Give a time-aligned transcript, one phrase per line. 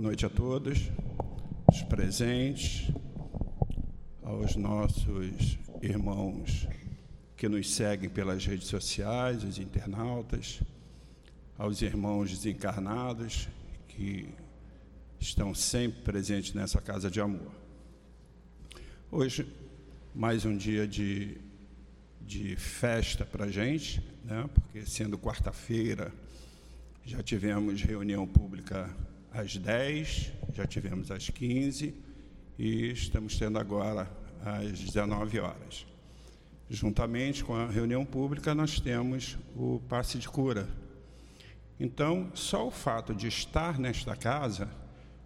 [0.00, 0.78] Boa noite a todos,
[1.70, 2.90] os presentes,
[4.22, 6.66] aos nossos irmãos
[7.36, 10.62] que nos seguem pelas redes sociais, os internautas,
[11.58, 13.46] aos irmãos desencarnados
[13.88, 14.26] que
[15.20, 17.52] estão sempre presentes nessa casa de amor.
[19.10, 19.46] Hoje,
[20.14, 21.36] mais um dia de,
[22.22, 24.48] de festa para a gente, né?
[24.54, 26.10] porque sendo quarta-feira,
[27.04, 28.88] já tivemos reunião pública
[29.32, 31.94] às 10, já tivemos às 15
[32.58, 34.10] e estamos tendo agora
[34.44, 35.86] às 19 horas.
[36.68, 40.68] Juntamente com a reunião pública, nós temos o passe de cura.
[41.78, 44.68] Então, só o fato de estar nesta casa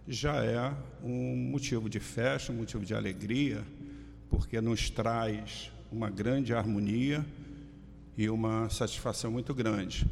[0.07, 3.63] já é um motivo de festa, um motivo de alegria,
[4.29, 7.25] porque nos traz uma grande harmonia
[8.17, 10.05] e uma satisfação muito grande.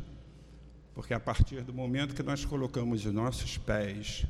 [0.94, 4.26] Porque a partir do momento que nós colocamos os nossos pés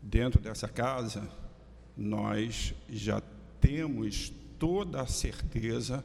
[0.00, 1.28] dentro dessa casa,
[1.96, 3.20] nós já
[3.60, 6.04] temos toda a certeza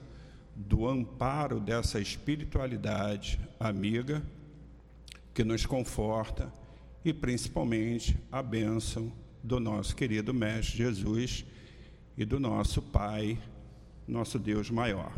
[0.55, 4.23] do amparo dessa espiritualidade amiga
[5.33, 6.51] que nos conforta
[7.05, 9.11] e principalmente a bênção
[9.43, 11.45] do nosso querido Mestre Jesus
[12.17, 13.37] e do nosso Pai,
[14.07, 15.11] nosso Deus maior.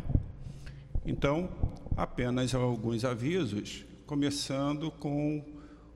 [1.06, 1.48] Então,
[1.96, 5.40] apenas alguns avisos começando com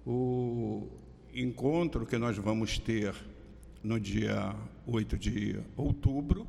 [0.07, 0.87] o
[1.35, 3.13] encontro que nós vamos ter
[3.83, 4.55] no dia
[4.87, 6.47] 8 de outubro,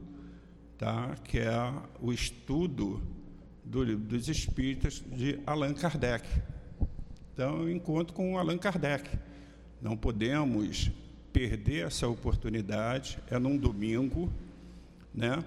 [0.77, 1.15] tá?
[1.23, 3.01] que é o estudo
[3.63, 6.27] do livro dos Espíritas de Allan Kardec.
[7.33, 9.09] Então, encontro com Allan Kardec.
[9.81, 10.91] Não podemos
[11.33, 14.31] perder essa oportunidade, é num domingo,
[15.11, 15.43] né?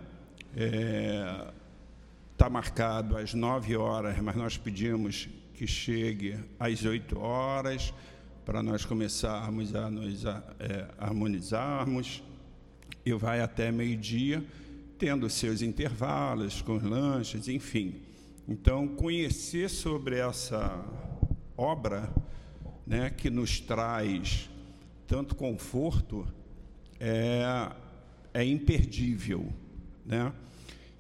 [2.33, 5.29] Está é, marcado às 9 horas, mas nós pedimos
[5.59, 7.93] que chegue às 8 horas,
[8.45, 12.23] para nós começarmos a nos é, harmonizarmos,
[13.05, 14.45] e vai até meio-dia,
[14.97, 17.97] tendo seus intervalos, com lanches, enfim.
[18.49, 20.81] Então, conhecer sobre essa
[21.57, 22.09] obra
[22.87, 24.49] né, que nos traz
[25.09, 26.25] tanto conforto
[27.01, 27.43] é,
[28.33, 29.53] é imperdível.
[30.07, 30.33] Né?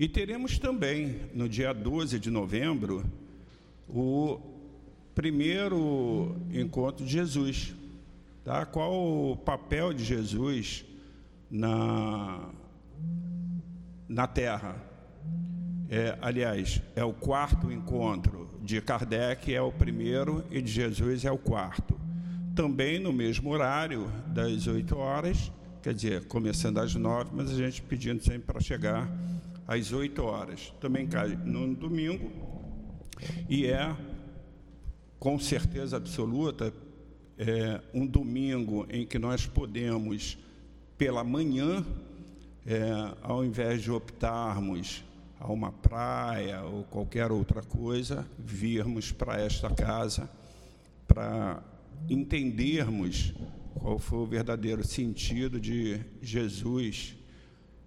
[0.01, 3.05] E teremos também, no dia 12 de novembro,
[3.89, 4.58] o
[5.19, 7.75] primeiro encontro de Jesus.
[8.45, 8.65] Tá?
[8.65, 8.93] Qual
[9.33, 10.85] o papel de Jesus
[11.51, 12.51] na,
[14.09, 14.77] na Terra?
[15.91, 21.33] É, aliás, é o quarto encontro de Kardec, é o primeiro, e de Jesus é
[21.33, 22.01] o quarto.
[22.55, 25.51] Também no mesmo horário, das 8 horas,
[25.83, 29.11] quer dizer, começando às 9, mas a gente pedindo sempre para chegar
[29.67, 30.73] às 8 horas.
[30.81, 32.31] Também cai no domingo,
[33.49, 33.97] e é,
[35.19, 36.73] com certeza absoluta,
[37.37, 40.39] é, um domingo em que nós podemos,
[40.97, 41.85] pela manhã,
[42.67, 45.05] é, ao invés de optarmos
[45.41, 50.29] a uma praia ou qualquer outra coisa, virmos para esta casa
[51.07, 51.63] para
[52.09, 53.33] entendermos
[53.75, 57.17] qual foi o verdadeiro sentido de Jesus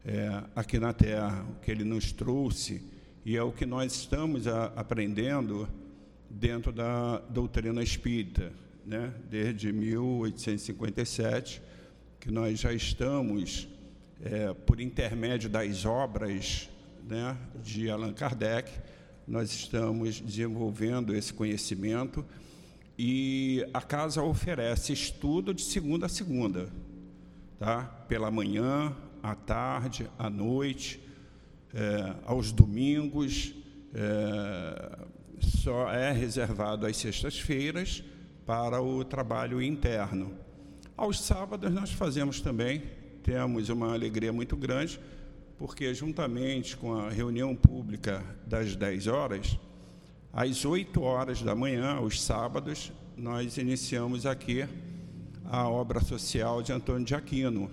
[0.03, 2.81] é, aqui na Terra, o que ele nos trouxe
[3.23, 5.69] e é o que nós estamos a, aprendendo
[6.33, 8.51] dentro da doutrina espírita,
[8.85, 9.13] né?
[9.29, 11.61] desde 1857,
[12.19, 13.67] que nós já estamos,
[14.23, 16.69] é, por intermédio das obras
[17.07, 18.71] né, de Allan Kardec,
[19.27, 22.25] nós estamos desenvolvendo esse conhecimento
[22.97, 26.69] e a casa oferece estudo de segunda a segunda,
[27.57, 27.83] tá?
[28.07, 31.01] pela manhã, à tarde, à noite,
[31.73, 33.53] é, aos domingos,
[33.93, 34.99] é,
[35.41, 38.03] só é reservado às sextas-feiras
[38.45, 40.33] para o trabalho interno.
[40.97, 42.83] Aos sábados nós fazemos também,
[43.23, 44.99] temos uma alegria muito grande,
[45.57, 49.57] porque juntamente com a reunião pública das 10 horas,
[50.33, 54.65] às 8 horas da manhã, aos sábados, nós iniciamos aqui
[55.45, 57.69] a obra social de Antônio de Aquino.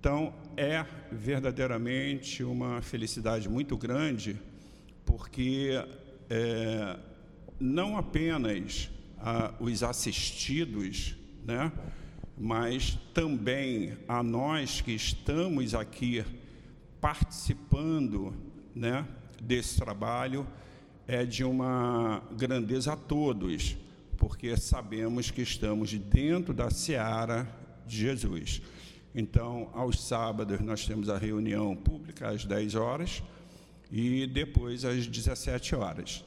[0.00, 4.40] Então, é verdadeiramente uma felicidade muito grande,
[5.04, 5.72] porque
[6.30, 6.96] é,
[7.58, 11.72] não apenas a, os assistidos, né,
[12.36, 16.24] mas também a nós que estamos aqui
[17.00, 18.34] participando
[18.74, 19.06] né,
[19.40, 20.46] desse trabalho,
[21.06, 23.76] é de uma grandeza a todos,
[24.16, 27.48] porque sabemos que estamos dentro da seara
[27.86, 28.60] de Jesus.
[29.14, 33.22] Então, aos sábados, nós temos a reunião pública às 10 horas
[33.90, 36.24] e depois às 17 horas.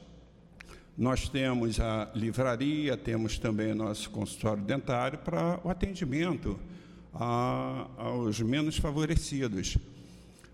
[0.96, 6.58] Nós temos a livraria, temos também nosso consultório dentário para o atendimento
[7.14, 9.78] a, aos menos favorecidos.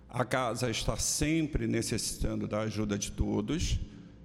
[0.08, 3.78] A casa está sempre necessitando da ajuda de todos,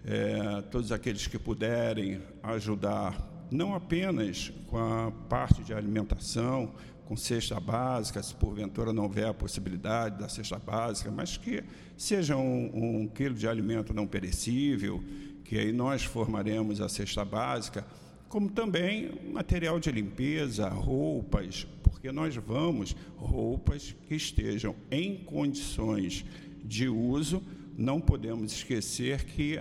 [0.06, 6.74] é, todos aqueles que puderem ajudar, não apenas com a parte de alimentação,
[7.06, 11.64] com cesta básica, se porventura não houver a possibilidade da cesta básica, mas que
[11.98, 15.04] seja um, um quilo de alimento não perecível,
[15.44, 17.86] que aí nós formaremos a cesta básica,
[18.30, 26.26] como também material de limpeza, roupas, porque nós vamos roupas que estejam em condições
[26.64, 27.44] de uso.
[27.78, 29.60] Não podemos esquecer que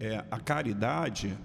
[0.00, 1.36] é, a caridade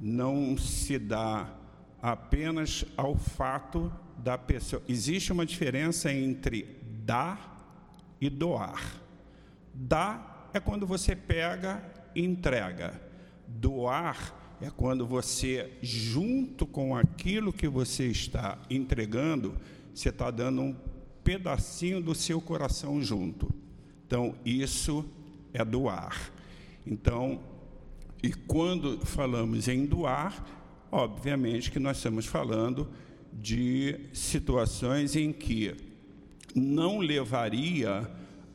[0.00, 1.52] não se dá
[2.00, 4.82] apenas ao fato da pessoa.
[4.88, 9.00] Existe uma diferença entre dar e doar.
[9.74, 11.82] Dar é quando você pega
[12.14, 13.00] e entrega.
[13.46, 19.56] Doar é quando você, junto com aquilo que você está entregando,
[19.94, 20.76] você está dando um
[21.24, 23.52] pedacinho do seu coração junto.
[24.06, 25.04] Então, isso
[25.52, 26.30] é doar.
[26.86, 27.40] Então,
[28.22, 30.44] e quando falamos em doar,
[30.92, 32.88] obviamente que nós estamos falando
[33.32, 35.74] de situações em que
[36.54, 38.10] não levaria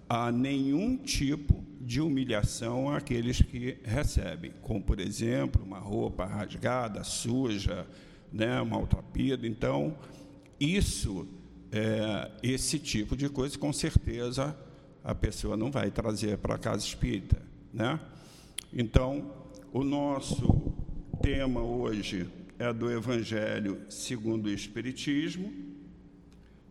[0.08, 7.86] a nenhum tipo de humilhação àqueles que recebem, como, por exemplo, uma roupa rasgada, suja,
[8.32, 9.48] né, maltrapida.
[9.48, 9.96] Então,
[10.60, 11.28] isso,
[11.72, 14.58] é, esse tipo de coisa, com certeza,
[15.04, 17.42] a pessoa não vai trazer para a casa espírita.
[17.72, 18.00] Né?
[18.74, 19.32] Então,
[19.72, 20.74] o nosso
[21.22, 22.28] tema hoje
[22.58, 25.54] é do Evangelho segundo o Espiritismo,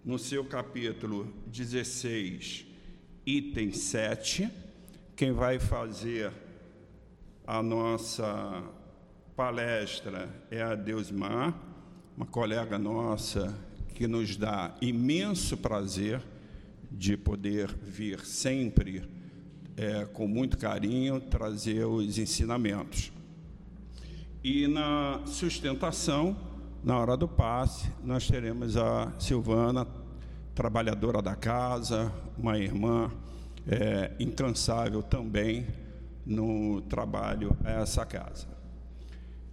[0.04, 2.66] no seu capítulo 16,
[3.26, 4.50] item 7
[5.16, 6.32] quem vai fazer
[7.46, 8.64] a nossa
[9.36, 11.54] palestra é a Deusmar,
[12.16, 13.56] uma colega nossa
[13.94, 16.20] que nos dá imenso prazer
[16.90, 19.08] de poder vir sempre
[19.76, 23.12] é, com muito carinho trazer os ensinamentos.
[24.44, 26.36] E na sustentação,
[26.84, 29.86] na hora do passe, nós teremos a Silvana,
[30.54, 33.10] trabalhadora da casa, uma irmã
[33.66, 35.66] é, incansável também
[36.26, 38.46] no trabalho a essa casa.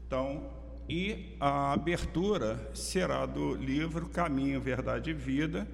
[0.05, 0.43] Então,
[0.89, 5.65] e a abertura será do livro Caminho, Verdade e Vida,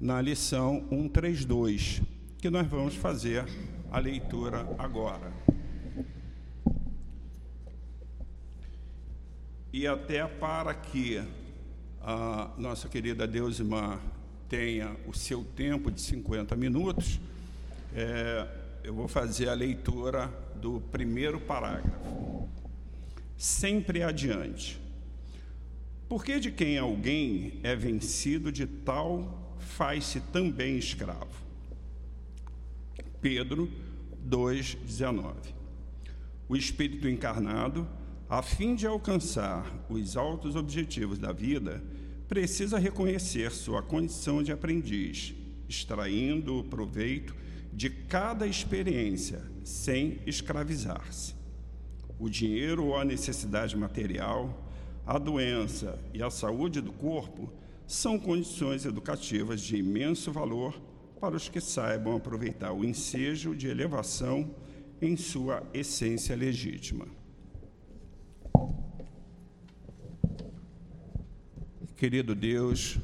[0.00, 2.02] na lição 132,
[2.38, 3.44] que nós vamos fazer
[3.92, 5.43] a leitura agora.
[9.76, 11.20] E até para que
[12.00, 14.00] a nossa querida Deusma
[14.48, 17.18] tenha o seu tempo de 50 minutos,
[17.92, 18.46] é,
[18.84, 22.48] eu vou fazer a leitura do primeiro parágrafo.
[23.36, 24.80] Sempre adiante.
[26.08, 31.34] Porque de quem alguém é vencido, de tal faz-se também escravo.
[33.20, 33.68] Pedro
[34.24, 35.34] 2,19.
[36.48, 37.88] O Espírito encarnado,
[38.28, 41.82] a fim de alcançar os altos objetivos da vida,
[42.28, 45.34] precisa reconhecer sua condição de aprendiz,
[45.68, 47.34] extraindo o proveito
[47.72, 51.34] de cada experiência sem escravizar-se.
[52.18, 54.70] O dinheiro ou a necessidade material,
[55.06, 57.52] a doença e a saúde do corpo
[57.86, 60.80] são condições educativas de imenso valor
[61.20, 64.54] para os que saibam aproveitar o ensejo de elevação
[65.02, 67.06] em sua essência legítima.
[71.96, 72.98] Querido Deus,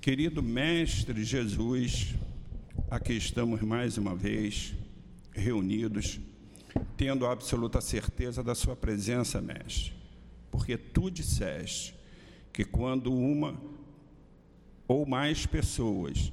[0.00, 2.14] querido Mestre Jesus,
[2.90, 4.74] aqui estamos mais uma vez
[5.32, 6.18] reunidos,
[6.96, 9.92] tendo a absoluta certeza da Sua presença, Mestre,
[10.50, 11.94] porque tu disseste
[12.54, 13.60] que quando uma
[14.88, 16.32] ou mais pessoas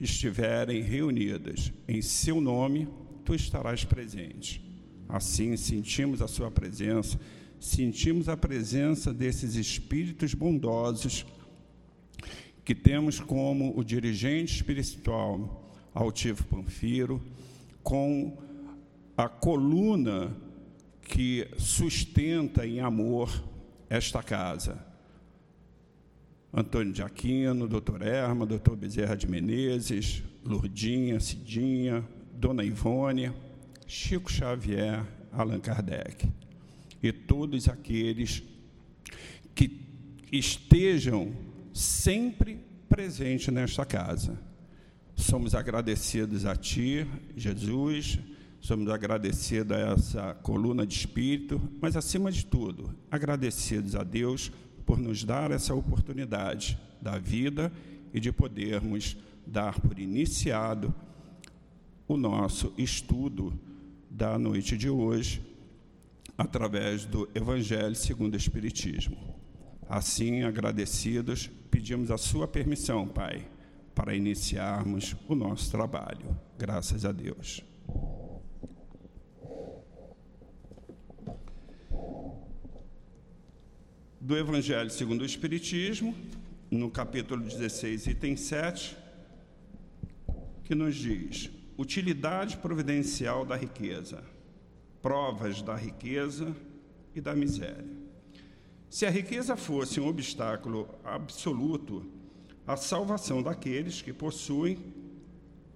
[0.00, 2.88] estiverem reunidas em Seu nome,
[3.24, 4.64] tu estarás presente.
[5.08, 7.18] Assim, sentimos a Sua presença,
[7.60, 11.24] sentimos a presença desses espíritos bondosos
[12.64, 17.22] que temos como o dirigente espiritual Altivo Panfiro,
[17.82, 18.36] com
[19.16, 20.34] a coluna
[21.02, 23.30] que sustenta em amor
[23.88, 24.84] esta casa.
[26.52, 33.32] Antônio de Aquino, doutor Erma, doutor Bezerra de Menezes, Lourdinha, Cidinha, Dona Ivone,
[33.86, 36.28] Chico Xavier, Allan Kardec.
[37.04, 38.42] E todos aqueles
[39.54, 39.78] que
[40.32, 41.34] estejam
[41.74, 42.58] sempre
[42.88, 44.40] presentes nesta casa.
[45.14, 47.06] Somos agradecidos a Ti,
[47.36, 48.18] Jesus,
[48.58, 54.50] Somos agradecidos a essa coluna de espírito, mas, acima de tudo, agradecidos a Deus
[54.86, 57.70] por nos dar essa oportunidade da vida
[58.14, 60.94] e de podermos dar por iniciado
[62.08, 63.52] o nosso estudo
[64.08, 65.42] da noite de hoje
[66.36, 69.16] através do Evangelho segundo o Espiritismo.
[69.88, 73.46] Assim, agradecidos, pedimos a sua permissão, Pai,
[73.94, 76.36] para iniciarmos o nosso trabalho.
[76.58, 77.62] Graças a Deus.
[84.24, 86.16] do Evangelho segundo o Espiritismo,
[86.70, 88.96] no capítulo 16, item 7,
[90.64, 94.24] que nos diz: utilidade providencial da riqueza,
[95.04, 96.56] provas da riqueza
[97.14, 97.84] e da miséria.
[98.88, 102.10] Se a riqueza fosse um obstáculo absoluto
[102.66, 104.78] à salvação daqueles que possuem,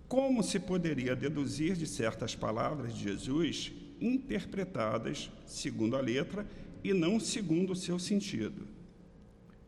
[0.08, 3.70] como se poderia deduzir de certas palavras de Jesus,
[4.00, 6.47] interpretadas segundo a letra
[6.82, 8.66] e não segundo o seu sentido.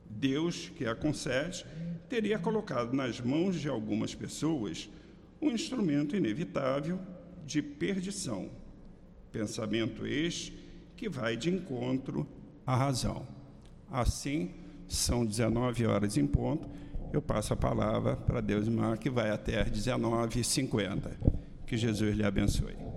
[0.08, 1.66] Deus, que a concede,
[2.08, 4.88] teria colocado nas mãos de algumas pessoas
[5.38, 6.98] um instrumento inevitável
[7.44, 8.59] de perdição.
[9.32, 10.52] Pensamento este
[10.96, 12.26] que vai de encontro
[12.66, 13.26] à razão.
[13.90, 14.50] Assim,
[14.88, 16.68] são 19 horas em ponto.
[17.12, 21.10] Eu passo a palavra para Deus Mar, que vai até 19h50.
[21.66, 22.90] Que Jesus lhe abençoe.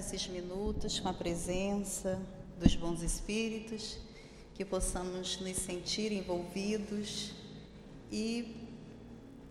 [0.00, 2.18] esses minutos com a presença
[2.60, 3.98] dos bons espíritos,
[4.54, 7.32] que possamos nos sentir envolvidos
[8.12, 8.68] e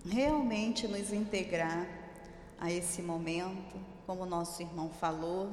[0.05, 1.87] realmente nos integrar
[2.59, 3.75] a esse momento,
[4.05, 5.49] como nosso irmão falou,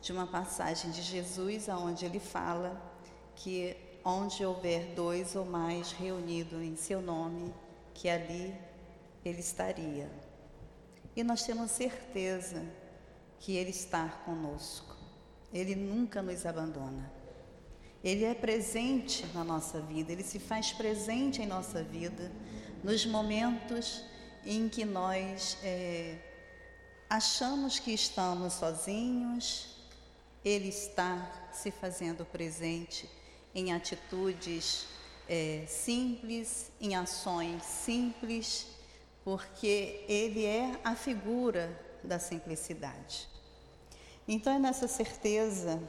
[0.00, 2.80] de uma passagem de Jesus, aonde ele fala
[3.34, 7.52] que onde houver dois ou mais reunidos em seu nome,
[7.92, 8.54] que ali
[9.24, 10.08] ele estaria.
[11.16, 12.64] E nós temos certeza
[13.40, 14.93] que Ele está conosco.
[15.54, 17.10] Ele nunca nos abandona.
[18.02, 22.30] Ele é presente na nossa vida, Ele se faz presente em nossa vida
[22.82, 24.04] nos momentos
[24.44, 26.18] em que nós é,
[27.08, 29.78] achamos que estamos sozinhos,
[30.44, 33.08] Ele está se fazendo presente
[33.54, 34.86] em atitudes
[35.28, 38.66] é, simples, em ações simples,
[39.24, 43.33] porque Ele é a figura da simplicidade.
[44.26, 45.82] Então é nessa certeza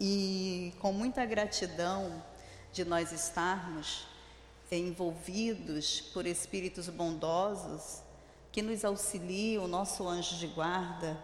[0.00, 2.22] e com muita gratidão
[2.72, 4.04] de nós estarmos
[4.70, 8.02] envolvidos por espíritos bondosos
[8.50, 11.16] que nos auxiliam, nosso anjo de guarda.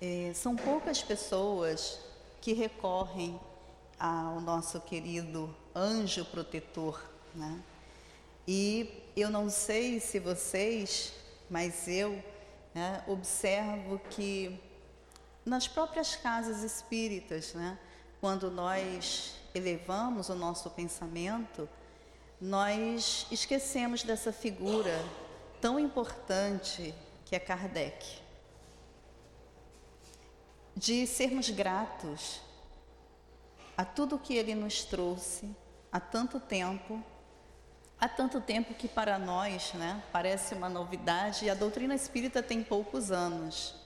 [0.00, 2.00] É, são poucas pessoas
[2.40, 3.38] que recorrem
[3.98, 7.02] ao nosso querido anjo protetor,
[7.34, 7.60] né?
[8.48, 11.12] E eu não sei se vocês,
[11.50, 12.22] mas eu
[12.74, 14.58] né, observo que
[15.46, 17.78] nas próprias casas espíritas, né?
[18.20, 21.68] quando nós elevamos o nosso pensamento,
[22.40, 25.00] nós esquecemos dessa figura
[25.60, 26.92] tão importante
[27.24, 28.20] que é Kardec.
[30.74, 32.40] De sermos gratos
[33.76, 35.48] a tudo que ele nos trouxe
[35.92, 37.00] há tanto tempo,
[38.00, 42.64] há tanto tempo que para nós né, parece uma novidade e a doutrina espírita tem
[42.64, 43.85] poucos anos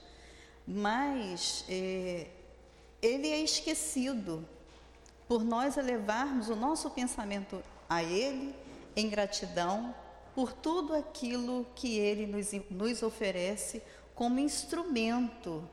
[0.67, 2.27] mas é,
[3.01, 4.47] ele é esquecido
[5.27, 8.53] por nós elevarmos o nosso pensamento a Ele
[8.95, 9.95] em gratidão
[10.35, 13.81] por tudo aquilo que Ele nos, nos oferece
[14.13, 15.67] como instrumento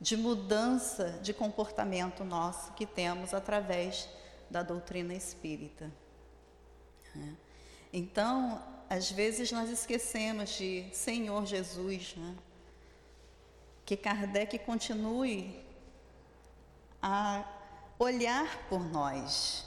[0.00, 4.08] de mudança de comportamento nosso que temos através
[4.50, 5.92] da doutrina espírita.
[7.14, 7.36] Né?
[7.92, 12.34] Então, às vezes nós esquecemos de Senhor Jesus, né?
[13.84, 15.62] Que Kardec continue
[17.02, 17.44] a
[17.98, 19.64] olhar por nós,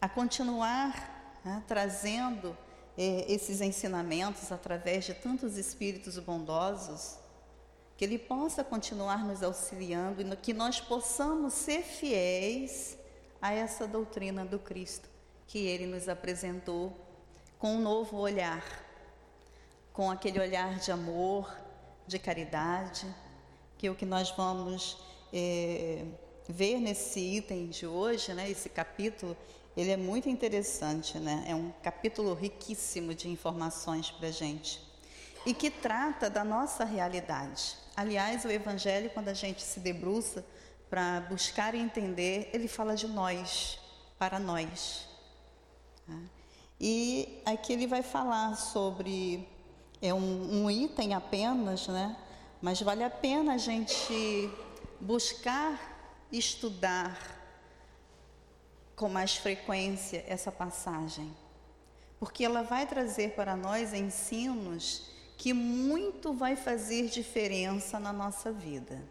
[0.00, 2.56] a continuar né, trazendo
[2.96, 7.16] eh, esses ensinamentos através de tantos espíritos bondosos,
[7.96, 12.98] que Ele possa continuar nos auxiliando e que nós possamos ser fiéis
[13.40, 15.08] a essa doutrina do Cristo
[15.46, 16.92] que Ele nos apresentou
[17.58, 18.64] com um novo olhar,
[19.92, 21.63] com aquele olhar de amor,
[22.06, 23.06] de caridade,
[23.78, 24.98] que é o que nós vamos
[25.32, 26.04] é,
[26.48, 29.36] ver nesse item de hoje, né, esse capítulo,
[29.76, 31.44] ele é muito interessante, né?
[31.48, 34.80] é um capítulo riquíssimo de informações para a gente
[35.44, 37.76] e que trata da nossa realidade.
[37.96, 40.44] Aliás, o Evangelho, quando a gente se debruça
[40.88, 43.78] para buscar entender, ele fala de nós,
[44.18, 45.08] para nós.
[46.06, 46.18] Tá?
[46.80, 49.46] E aqui ele vai falar sobre,
[50.04, 52.14] é um, um item apenas, né?
[52.60, 54.50] mas vale a pena a gente
[55.00, 57.18] buscar estudar
[58.94, 61.34] com mais frequência essa passagem,
[62.20, 69.02] porque ela vai trazer para nós ensinos que muito vai fazer diferença na nossa vida.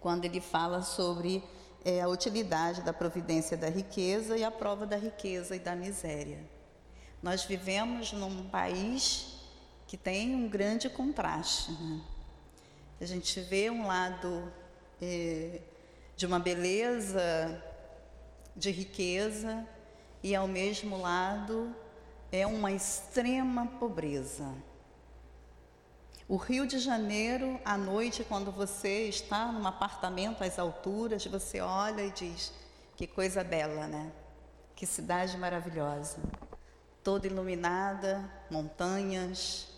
[0.00, 1.44] Quando ele fala sobre
[1.84, 6.44] é, a utilidade da providência da riqueza e a prova da riqueza e da miséria.
[7.22, 9.39] Nós vivemos num país
[9.90, 11.72] que tem um grande contraste.
[11.72, 12.00] Né?
[13.00, 14.52] A gente vê um lado
[15.02, 15.60] é,
[16.14, 17.60] de uma beleza,
[18.54, 19.66] de riqueza,
[20.22, 21.74] e ao mesmo lado
[22.30, 24.54] é uma extrema pobreza.
[26.28, 32.02] O Rio de Janeiro, à noite, quando você está num apartamento às alturas, você olha
[32.02, 32.52] e diz:
[32.94, 34.12] que coisa bela, né?
[34.76, 36.18] Que cidade maravilhosa.
[37.02, 39.69] Toda iluminada, montanhas.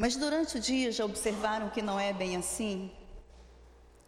[0.00, 2.90] Mas durante o dia já observaram que não é bem assim?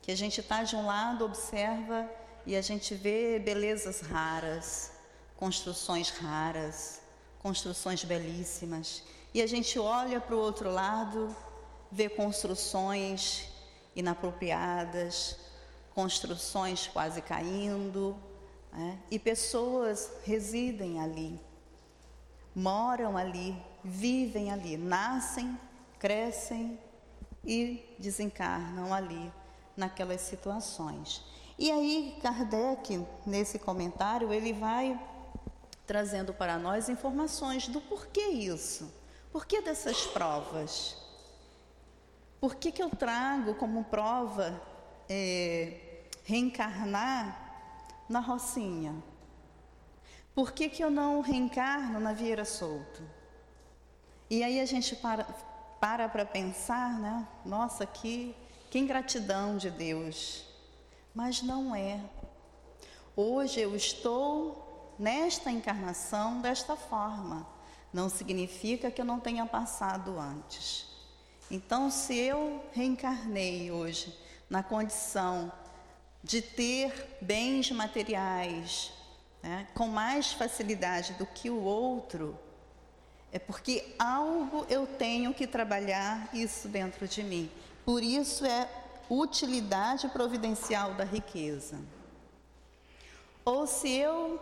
[0.00, 2.08] Que a gente está de um lado, observa
[2.46, 4.92] e a gente vê belezas raras,
[5.37, 7.02] construções raras,
[7.40, 9.02] construções belíssimas.
[9.34, 11.37] E a gente olha para o outro lado,
[11.90, 13.46] vê construções
[13.94, 15.37] inapropriadas,
[15.94, 18.16] construções quase caindo,
[18.72, 18.99] né?
[19.11, 21.38] e pessoas residem ali,
[22.54, 25.54] moram ali, vivem ali, nascem,
[26.02, 26.76] crescem
[27.44, 29.32] e desencarnam ali,
[29.76, 31.25] naquelas situações.
[31.56, 35.00] E aí, Kardec, nesse comentário, ele vai
[35.87, 38.92] trazendo para nós informações do porquê isso.
[39.30, 40.97] Por que dessas provas?
[42.40, 44.61] Por que, que eu trago como prova
[45.09, 49.00] é, reencarnar na Rocinha?
[50.35, 53.09] Por que, que eu não reencarno na Vieira Solto?
[54.28, 55.51] E aí a gente para
[55.82, 57.26] para para pensar, né?
[57.44, 58.36] Nossa, que,
[58.70, 60.45] que ingratidão de Deus.
[61.12, 62.00] Mas não é.
[63.16, 67.45] Hoje eu estou nesta encarnação desta forma
[67.92, 70.86] não significa que eu não tenha passado antes.
[71.50, 74.18] Então, se eu reencarnei hoje
[74.49, 75.52] na condição
[76.25, 78.92] de ter bens materiais
[79.42, 82.38] né, com mais facilidade do que o outro,
[83.32, 87.50] é porque algo eu tenho que trabalhar isso dentro de mim.
[87.84, 88.68] Por isso é
[89.08, 91.80] utilidade providencial da riqueza.
[93.45, 94.38] Ou se eu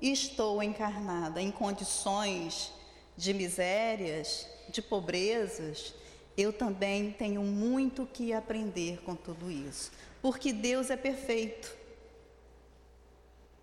[0.00, 2.72] estou encarnada em condições
[3.16, 5.92] de misérias, de pobrezas,
[6.36, 9.90] eu também tenho muito que aprender com tudo isso,
[10.22, 11.76] porque Deus é perfeito.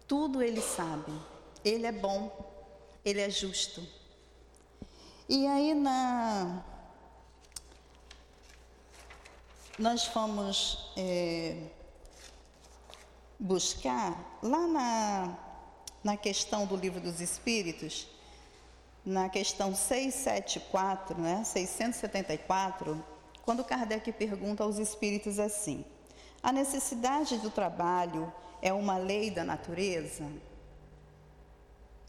[0.06, 1.12] Tudo Ele sabe,
[1.64, 2.30] Ele é bom,
[3.04, 3.82] Ele é justo.
[5.28, 6.64] E aí na
[9.80, 11.58] nós fomos é,
[13.40, 15.38] buscar lá na,
[16.04, 18.08] na questão do livro dos Espíritos,
[19.06, 23.04] na questão 674, né, 674,
[23.44, 25.84] quando Kardec pergunta aos espíritos assim:
[26.42, 30.26] a necessidade do trabalho é uma lei da natureza?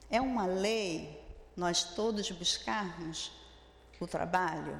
[0.08, 1.25] É uma lei
[1.56, 3.32] nós todos buscarmos
[3.98, 4.78] o trabalho?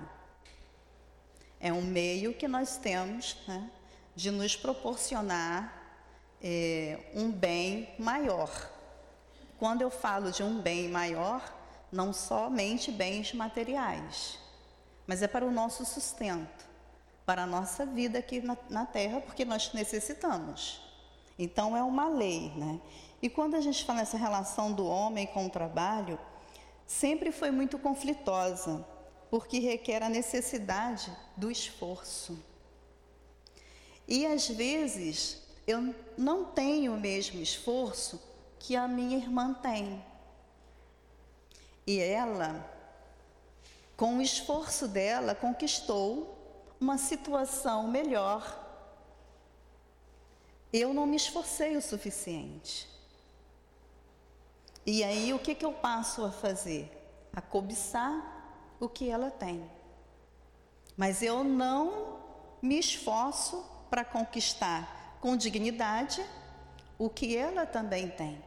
[1.58, 3.70] É um meio que nós temos né,
[4.14, 5.72] de nos proporcionar
[6.42, 8.50] é, um bem maior.
[9.58, 11.42] Quando eu falo de um bem maior,
[11.90, 14.38] não somente bens materiais,
[15.06, 16.66] mas é para o nosso sustento,
[17.24, 20.80] para a nossa vida aqui na, na Terra, porque nós necessitamos.
[21.38, 22.80] Então é uma lei, né?
[23.20, 26.18] E quando a gente fala nessa relação do homem com o trabalho,
[26.86, 28.86] sempre foi muito conflitosa,
[29.30, 32.38] porque requer a necessidade do esforço.
[34.06, 38.22] E às vezes eu não tenho o mesmo esforço
[38.58, 40.02] que a minha irmã tem.
[41.86, 42.64] E ela,
[43.96, 46.36] com o esforço dela, conquistou
[46.80, 48.64] uma situação melhor.
[50.72, 52.95] Eu não me esforcei o suficiente.
[54.86, 56.88] E aí o que, que eu passo a fazer?
[57.34, 59.68] A cobiçar o que ela tem.
[60.96, 62.20] Mas eu não
[62.62, 66.24] me esforço para conquistar com dignidade
[66.96, 68.42] o que ela também tem.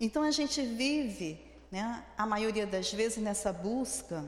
[0.00, 4.24] Então a gente vive, né, a maioria das vezes, nessa busca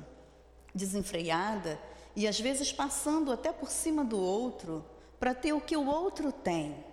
[0.75, 1.81] desenfreada
[2.15, 4.85] e às vezes passando até por cima do outro,
[5.19, 6.85] para ter o que o outro tem.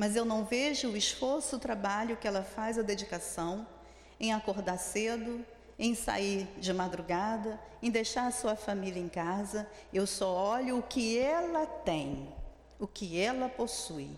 [0.00, 3.66] Mas eu não vejo o esforço, o trabalho que ela faz, a dedicação
[4.18, 5.44] em acordar cedo,
[5.78, 9.68] em sair de madrugada, em deixar a sua família em casa.
[9.92, 12.32] Eu só olho o que ela tem,
[12.78, 14.08] o que ela possui,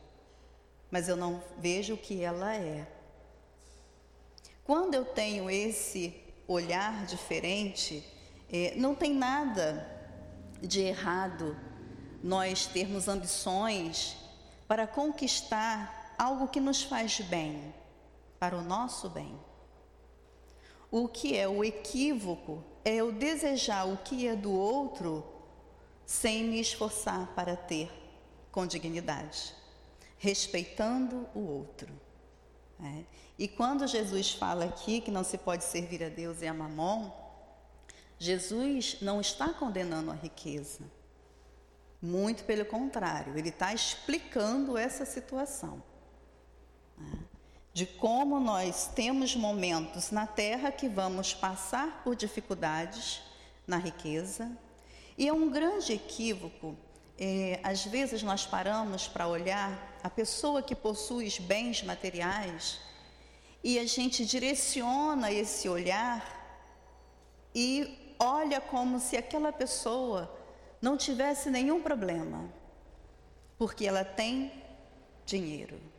[0.89, 2.87] mas eu não vejo o que ela é.
[4.63, 6.15] Quando eu tenho esse
[6.47, 8.07] olhar diferente,
[8.53, 9.85] é, não tem nada
[10.61, 11.57] de errado
[12.23, 14.22] nós termos ambições
[14.73, 17.75] para conquistar algo que nos faz bem,
[18.39, 19.39] para o nosso bem.
[20.91, 25.23] O que é o equívoco é eu desejar o que é do outro
[26.07, 27.93] sem me esforçar para ter
[28.51, 29.55] com dignidade,
[30.17, 31.93] respeitando o outro.
[32.83, 33.05] É.
[33.39, 37.11] E quando Jesus fala aqui que não se pode servir a Deus e a Mamon,
[38.19, 40.91] Jesus não está condenando a riqueza.
[42.03, 45.83] Muito pelo contrário, ele está explicando essa situação.
[46.99, 47.19] Né?
[47.73, 53.23] de como nós temos momentos na terra que vamos passar por dificuldades
[53.67, 54.51] na riqueza.
[55.17, 56.77] E é um grande equívoco,
[57.19, 62.79] é, às vezes nós paramos para olhar a pessoa que possui os bens materiais
[63.63, 66.41] e a gente direciona esse olhar
[67.55, 70.35] e olha como se aquela pessoa
[70.83, 72.53] não tivesse nenhum problema,
[73.57, 74.53] porque ela tem
[75.25, 75.93] dinheiro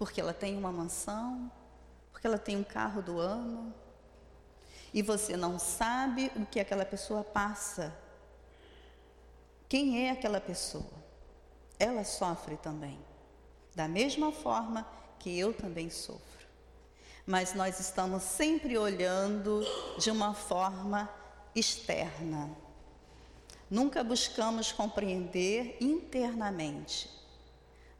[0.00, 1.52] porque ela tem uma mansão,
[2.10, 3.70] porque ela tem um carro do ano,
[4.94, 7.94] e você não sabe o que aquela pessoa passa.
[9.68, 10.90] Quem é aquela pessoa?
[11.78, 12.98] Ela sofre também,
[13.74, 14.88] da mesma forma
[15.18, 16.48] que eu também sofro.
[17.26, 19.62] Mas nós estamos sempre olhando
[19.98, 21.10] de uma forma
[21.54, 22.50] externa.
[23.70, 27.20] Nunca buscamos compreender internamente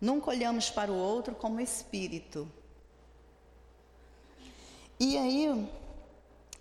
[0.00, 2.50] Nunca olhamos para o outro como espírito.
[4.98, 5.70] E aí,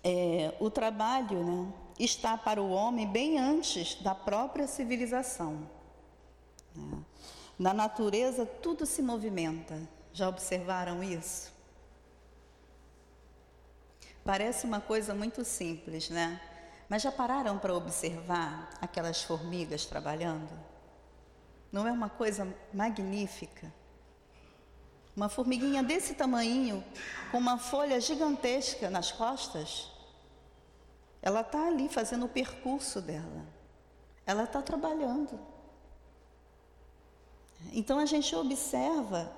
[0.04, 5.66] é, o trabalho né, está para o homem bem antes da própria civilização.
[6.74, 6.98] Né?
[7.58, 9.80] Na natureza, tudo se movimenta.
[10.12, 11.50] Já observaram isso?
[14.22, 16.38] Parece uma coisa muito simples, né?
[16.90, 20.50] Mas já pararam para observar aquelas formigas trabalhando?
[21.70, 23.72] Não é uma coisa magnífica?
[25.14, 26.84] Uma formiguinha desse tamanho,
[27.30, 29.88] com uma folha gigantesca nas costas,
[31.22, 33.46] ela está ali fazendo o percurso dela.
[34.26, 35.38] Ela está trabalhando.
[37.72, 39.30] Então a gente observa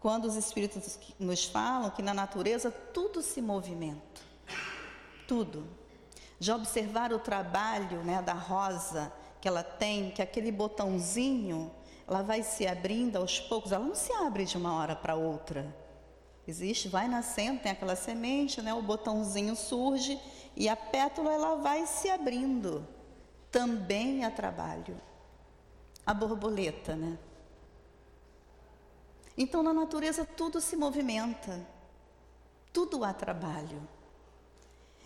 [0.00, 4.22] quando os espíritos nos falam que na natureza tudo se movimenta.
[5.28, 5.84] Tudo.
[6.38, 11.70] Já observaram o trabalho né, da rosa que ela tem, que aquele botãozinho,
[12.06, 15.74] ela vai se abrindo aos poucos, ela não se abre de uma hora para outra.
[16.46, 18.72] Existe, vai nascendo, tem aquela semente, né?
[18.72, 20.20] O botãozinho surge
[20.54, 22.86] e a pétala ela vai se abrindo.
[23.50, 25.00] Também há trabalho.
[26.04, 27.18] A borboleta, né?
[29.36, 31.66] Então na natureza tudo se movimenta.
[32.72, 33.95] Tudo há trabalho.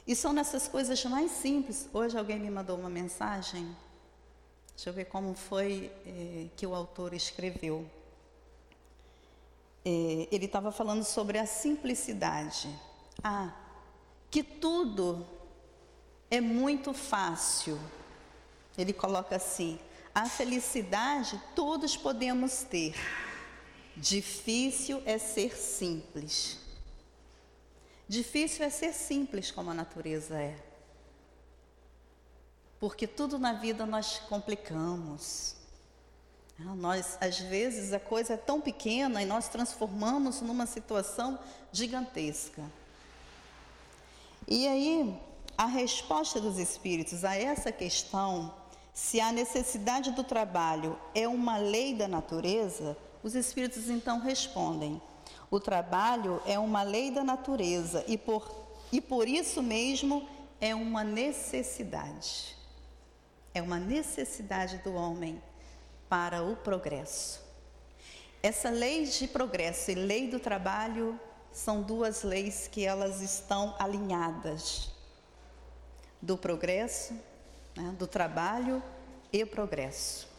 [0.06, 1.88] E são nessas coisas mais simples.
[1.92, 3.76] Hoje alguém me mandou uma mensagem
[4.80, 7.84] Deixa eu ver como foi é, que o autor escreveu.
[9.84, 12.74] É, ele estava falando sobre a simplicidade.
[13.22, 13.52] Ah,
[14.30, 15.26] que tudo
[16.30, 17.78] é muito fácil.
[18.78, 19.78] Ele coloca assim:
[20.14, 22.94] a felicidade todos podemos ter.
[23.94, 26.58] Difícil é ser simples.
[28.10, 30.56] Difícil é ser simples como a natureza é.
[32.80, 35.54] Porque tudo na vida nós complicamos.
[36.58, 41.38] Ah, nós, às vezes, a coisa é tão pequena e nós transformamos numa situação
[41.70, 42.64] gigantesca.
[44.48, 45.16] E aí,
[45.56, 48.52] a resposta dos espíritos a essa questão,
[48.92, 55.00] se a necessidade do trabalho é uma lei da natureza, os espíritos então respondem:
[55.50, 58.48] o trabalho é uma lei da natureza e por,
[58.92, 60.28] e por isso mesmo
[60.60, 62.56] é uma necessidade.
[63.52, 65.42] É uma necessidade do homem
[66.08, 67.40] para o progresso.
[68.40, 71.18] Essa lei de progresso e lei do trabalho
[71.52, 74.90] são duas leis que elas estão alinhadas.
[76.22, 77.12] Do progresso,
[77.76, 78.80] né, do trabalho
[79.32, 80.29] e progresso.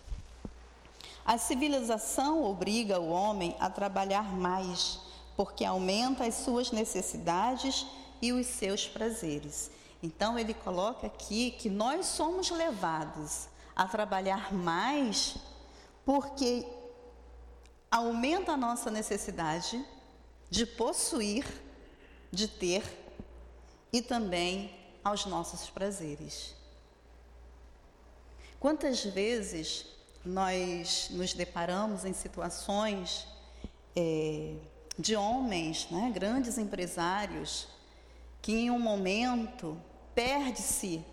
[1.32, 5.00] A civilização obriga o homem a trabalhar mais,
[5.38, 7.86] porque aumenta as suas necessidades
[8.22, 9.72] e os seus prazeres.
[10.04, 15.38] Então ele coloca aqui que nós somos levados a trabalhar mais,
[16.04, 16.68] porque
[17.90, 19.82] aumenta a nossa necessidade
[20.50, 21.46] de possuir,
[22.30, 22.84] de ter
[23.94, 24.70] e também
[25.02, 26.54] aos nossos prazeres.
[28.60, 33.28] Quantas vezes nós nos deparamos em situações
[33.96, 34.56] é,
[34.98, 37.68] de homens, né, grandes empresários,
[38.42, 39.78] que em um momento
[40.14, 41.04] perde-se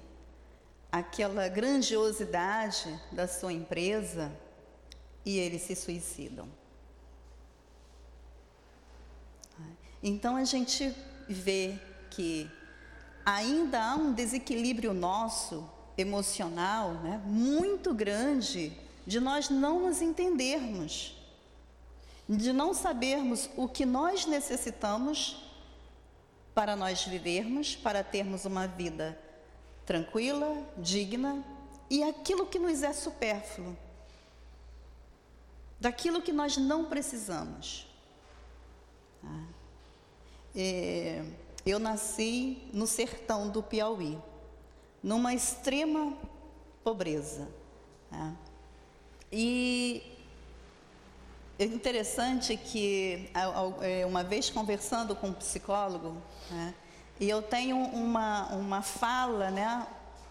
[0.90, 4.32] aquela grandiosidade da sua empresa
[5.24, 6.48] e eles se suicidam.
[10.02, 10.94] Então a gente
[11.28, 11.78] vê
[12.10, 12.50] que
[13.26, 18.72] ainda há um desequilíbrio nosso emocional né, muito grande
[19.08, 21.16] de nós não nos entendermos,
[22.28, 25.50] de não sabermos o que nós necessitamos
[26.54, 29.18] para nós vivermos, para termos uma vida
[29.86, 31.42] tranquila, digna
[31.88, 33.74] e aquilo que nos é supérfluo,
[35.80, 37.86] daquilo que nós não precisamos.
[39.22, 39.42] Tá?
[40.54, 41.24] É,
[41.64, 44.18] eu nasci no sertão do Piauí,
[45.02, 46.12] numa extrema
[46.84, 47.48] pobreza.
[48.10, 48.36] Tá?
[49.30, 50.02] E
[51.58, 53.30] é interessante que,
[53.82, 56.16] é, uma vez conversando com um psicólogo,
[56.50, 56.74] né,
[57.20, 59.86] e eu tenho uma, uma fala, né,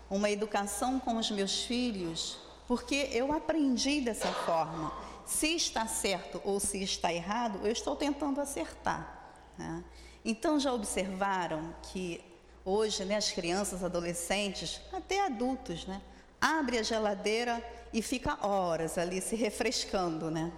[0.09, 4.91] uma educação com os meus filhos, porque eu aprendi dessa forma.
[5.25, 9.33] Se está certo ou se está errado, eu estou tentando acertar.
[9.57, 9.83] Né?
[10.23, 12.23] Então, já observaram que
[12.63, 16.01] hoje né, as crianças, adolescentes, até adultos, né,
[16.39, 20.51] abre a geladeira e fica horas ali se refrescando, né?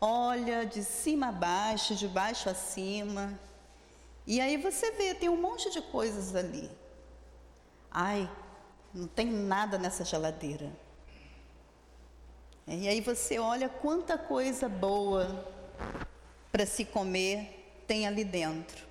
[0.00, 3.38] Olha de cima a baixo, de baixo a cima.
[4.26, 6.70] E aí você vê, tem um monte de coisas ali.
[7.90, 8.30] Ai,
[8.94, 10.70] não tem nada nessa geladeira.
[12.66, 15.46] E aí você olha quanta coisa boa
[16.52, 18.86] para se comer tem ali dentro.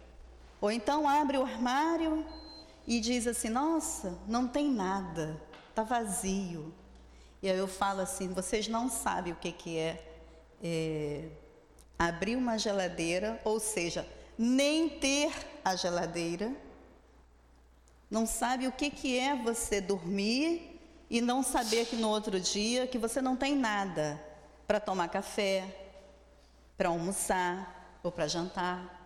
[0.59, 2.25] Ou então abre o armário
[2.87, 5.39] e diz assim: Nossa, não tem nada,
[5.77, 6.73] está vazio.
[7.41, 10.03] E aí eu falo assim: vocês não sabem o que, que é,
[10.63, 11.29] é
[11.99, 15.31] abrir uma geladeira, ou seja, nem ter
[15.63, 16.51] a geladeira.
[18.09, 22.87] Não sabe o que, que é você dormir e não saber que no outro dia
[22.87, 24.19] que você não tem nada
[24.65, 25.63] para tomar café,
[26.77, 29.03] para almoçar ou para jantar.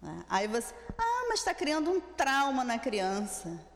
[0.00, 0.24] Né?
[0.28, 3.71] Aí você, ah, mas está criando um trauma na criança.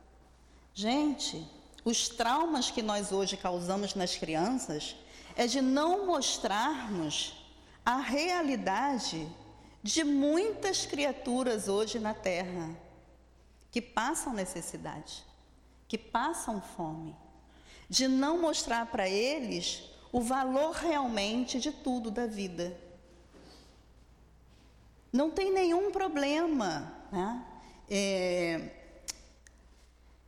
[0.79, 1.43] Gente,
[1.87, 4.95] os traumas que nós hoje causamos nas crianças
[5.35, 7.35] é de não mostrarmos
[7.83, 9.27] a realidade
[9.83, 12.77] de muitas criaturas hoje na Terra
[13.71, 15.25] que passam necessidade,
[15.89, 17.17] que passam fome,
[17.89, 22.79] de não mostrar para eles o valor realmente de tudo da vida.
[25.11, 27.47] Não tem nenhum problema, né?
[27.89, 28.76] É,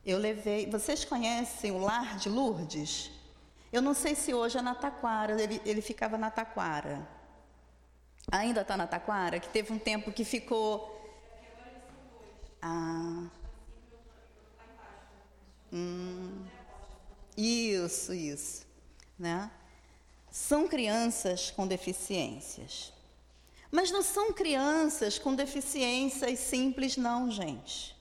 [0.09, 0.65] eu levei.
[0.65, 3.11] Vocês conhecem o Lar de Lourdes?
[3.71, 7.07] Eu não sei se hoje é na Taquara, ele, ele ficava na Taquara.
[8.31, 9.39] Ainda está na Taquara?
[9.39, 10.95] Que teve um tempo que ficou.
[12.61, 13.27] Ah.
[15.71, 16.45] Hum,
[17.37, 18.65] isso, isso.
[19.17, 19.49] Né?
[20.31, 22.91] São crianças com deficiências.
[23.71, 27.98] Mas não são crianças com deficiências simples, não, gente.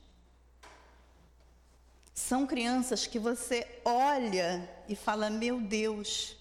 [2.18, 6.36] São crianças que você olha e fala: Meu Deus,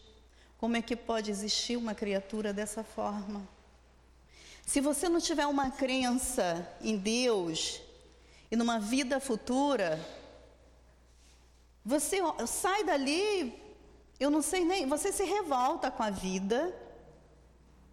[0.58, 3.48] como é que pode existir uma criatura dessa forma?
[4.66, 7.80] Se você não tiver uma crença em Deus
[8.50, 10.04] e numa vida futura,
[11.86, 13.54] você sai dali,
[14.20, 16.76] eu não sei nem, você se revolta com a vida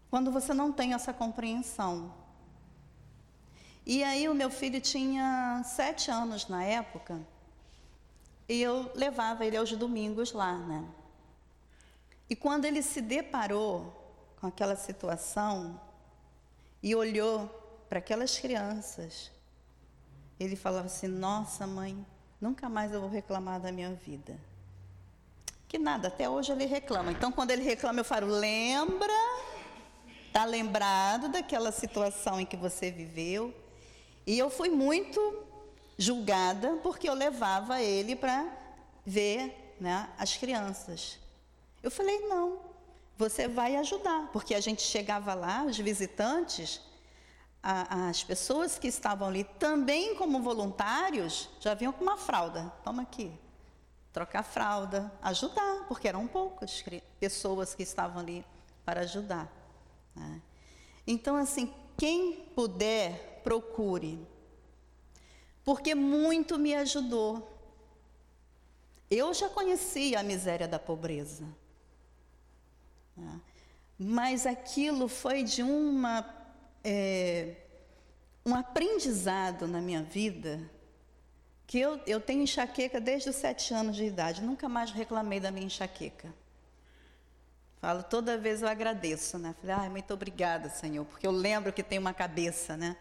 [0.09, 2.15] quando você não tem essa compreensão.
[3.85, 7.34] E aí o meu filho tinha sete anos na época.
[8.49, 10.85] E eu levava ele aos domingos lá, né?
[12.29, 13.93] E quando ele se deparou
[14.41, 15.81] com aquela situação
[16.83, 17.49] e olhou
[17.89, 19.31] para aquelas crianças,
[20.39, 22.05] ele falava assim: Nossa, mãe,
[22.41, 24.39] nunca mais eu vou reclamar da minha vida.
[25.69, 27.11] Que nada, até hoje ele reclama.
[27.11, 29.13] Então, quando ele reclama, eu falo: Lembra?
[30.27, 33.55] Está lembrado daquela situação em que você viveu?
[34.27, 35.21] E eu fui muito
[35.97, 38.47] julgada porque eu levava ele para
[39.05, 41.19] ver né, as crianças.
[41.83, 42.59] Eu falei, não,
[43.17, 46.81] você vai ajudar, porque a gente chegava lá, os visitantes,
[47.63, 52.73] a, as pessoas que estavam ali também como voluntários já vinham com uma fralda.
[52.83, 53.33] Toma aqui.
[54.13, 56.85] trocar fralda, ajudar, porque eram poucas
[57.19, 58.45] pessoas que estavam ali
[58.85, 59.51] para ajudar.
[60.15, 60.41] Né?
[61.07, 64.27] Então, assim, quem puder, procure,
[65.65, 67.51] porque muito me ajudou.
[69.11, 71.47] Eu já conhecia a miséria da pobreza,
[73.17, 73.41] né?
[73.99, 76.29] mas aquilo foi de uma
[76.83, 77.55] é,
[78.45, 80.61] um aprendizado na minha vida
[81.67, 85.51] que eu, eu tenho enxaqueca desde os sete anos de idade, nunca mais reclamei da
[85.51, 86.33] minha enxaqueca.
[87.81, 89.55] Falo, toda vez eu agradeço, né?
[89.61, 92.97] Falei, ai, muito obrigada, Senhor, porque eu lembro que tem uma cabeça, né?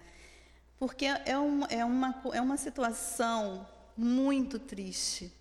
[0.84, 3.66] Porque é, um, é, uma, é uma situação
[3.96, 5.32] muito triste,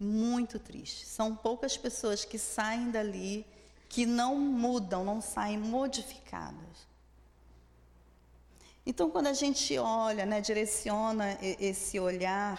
[0.00, 1.04] muito triste.
[1.04, 3.44] São poucas pessoas que saem dali,
[3.90, 6.88] que não mudam, não saem modificadas.
[8.86, 12.58] Então, quando a gente olha, né, direciona esse olhar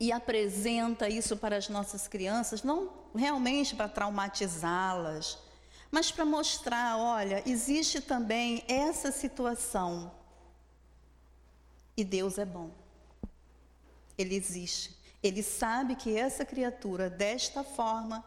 [0.00, 5.38] e apresenta isso para as nossas crianças, não realmente para traumatizá-las,
[5.88, 10.15] mas para mostrar: olha, existe também essa situação.
[11.96, 12.70] E Deus é bom.
[14.18, 14.96] Ele existe.
[15.22, 18.24] Ele sabe que essa criatura, desta forma,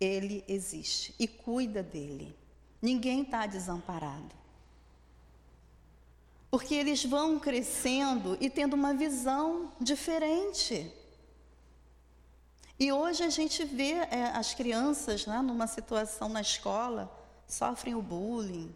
[0.00, 2.36] ele existe e cuida dele.
[2.80, 4.34] Ninguém está desamparado.
[6.50, 10.92] Porque eles vão crescendo e tendo uma visão diferente.
[12.78, 17.10] E hoje a gente vê é, as crianças né, numa situação na escola,
[17.46, 18.74] sofrem o bullying.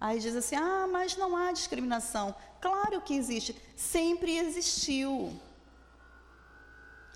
[0.00, 2.34] Aí diz assim: ah, mas não há discriminação.
[2.60, 5.32] Claro que existe, sempre existiu.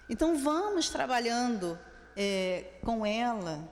[0.08, 1.78] Então vamos trabalhando
[2.16, 3.68] é, com ela.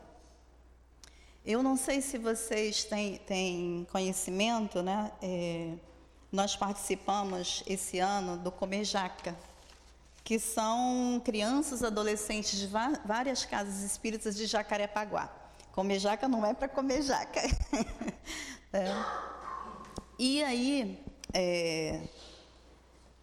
[1.45, 5.11] Eu não sei se vocês têm, têm conhecimento, né?
[5.23, 5.75] É,
[6.31, 9.35] nós participamos esse ano do Comer Jaca,
[10.23, 15.33] que são crianças, adolescentes de várias casas espíritas de Jacarepaguá.
[15.73, 17.41] Comer jaca não é para comer jaca.
[18.73, 18.87] é.
[20.19, 22.09] E aí, é,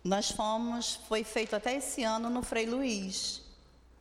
[0.03, 3.41] nós fomos, foi feito até esse ano no Frei Luiz.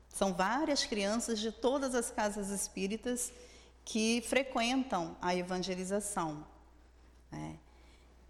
[0.09, 3.33] São várias crianças de todas as casas espíritas
[3.85, 6.46] que frequentam a evangelização.
[7.33, 7.52] É.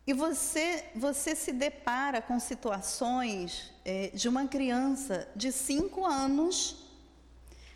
[0.06, 6.76] E você, você se depara com situações é, de uma criança de cinco anos.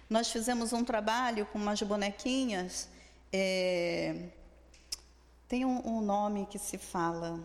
[0.08, 2.88] Nós fizemos um trabalho com umas bonequinhas.
[3.32, 4.28] É,
[5.48, 7.40] tem um, um, nome que se fala,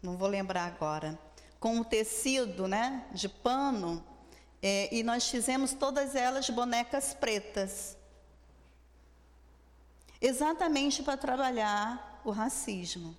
[0.00, 1.18] não vou lembrar agora.
[1.58, 4.02] Com o tecido né, de pano.
[4.62, 7.96] É, e nós fizemos todas elas bonecas pretas.
[10.20, 13.16] Exatamente para trabalhar o racismo.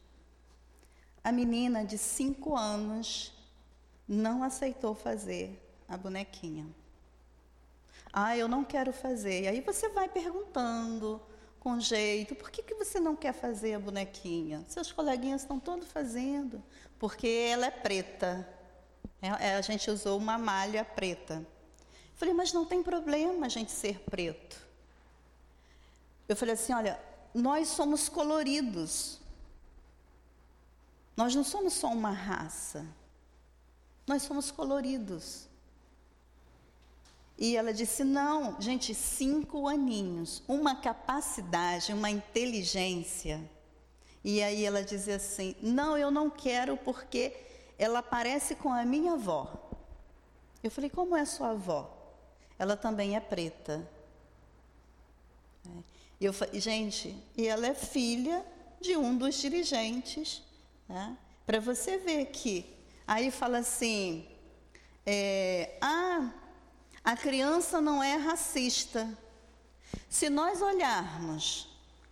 [1.21, 3.33] A menina de cinco anos
[4.07, 6.65] não aceitou fazer a bonequinha.
[8.11, 9.43] Ah, eu não quero fazer.
[9.43, 11.21] E aí você vai perguntando
[11.63, 14.65] com jeito, por que, que você não quer fazer a bonequinha?
[14.67, 16.61] Seus coleguinhas estão todos fazendo.
[16.99, 18.45] Porque ela é preta.
[19.21, 21.47] É, é, a gente usou uma malha preta.
[22.15, 24.61] falei, mas não tem problema a gente ser preto.
[26.27, 26.99] Eu falei assim, olha,
[27.33, 29.21] nós somos coloridos.
[31.15, 32.85] Nós não somos só uma raça,
[34.05, 35.47] nós somos coloridos.
[37.37, 43.41] E ela disse: não, gente, cinco aninhos, uma capacidade, uma inteligência.
[44.23, 47.35] E aí ela dizia assim: não, eu não quero porque
[47.77, 49.51] ela parece com a minha avó.
[50.63, 51.91] Eu falei: como é sua avó?
[52.57, 53.87] Ela também é preta.
[55.65, 55.83] É.
[56.21, 58.45] E eu falei: gente, e ela é filha
[58.79, 60.43] de um dos dirigentes
[60.87, 61.17] né?
[61.45, 62.65] Para você ver que
[63.07, 64.25] aí fala assim,
[65.05, 66.31] é, ah,
[67.03, 69.09] a criança não é racista.
[70.09, 71.69] Se nós olharmos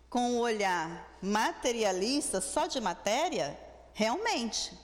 [0.09, 3.57] com o olhar materialista, só de matéria,
[3.93, 4.77] realmente,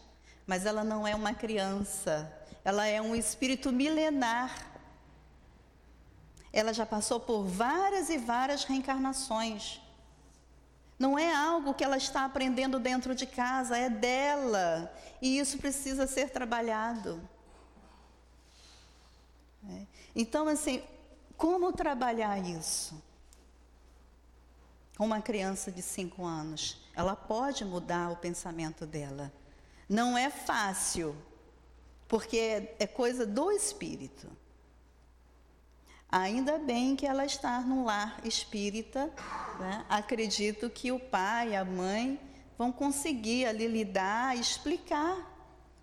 [0.45, 2.31] mas ela não é uma criança,
[2.63, 4.71] ela é um espírito milenar.
[6.53, 9.81] Ela já passou por várias e várias reencarnações.
[10.97, 14.91] Não é algo que ela está aprendendo dentro de casa, é dela.
[15.21, 17.21] E isso precisa ser trabalhado.
[20.17, 20.21] É.
[20.21, 20.81] Então, assim,
[21.37, 22.99] como trabalhar isso?
[24.99, 29.31] Uma criança de cinco anos, ela pode mudar o pensamento dela.
[29.87, 31.15] Não é fácil,
[32.07, 34.27] porque é coisa do espírito.
[36.09, 39.13] Ainda bem que ela está num lar espírita,
[39.59, 39.85] né?
[39.87, 42.19] acredito que o pai, a mãe
[42.57, 45.15] vão conseguir ali lidar, explicar,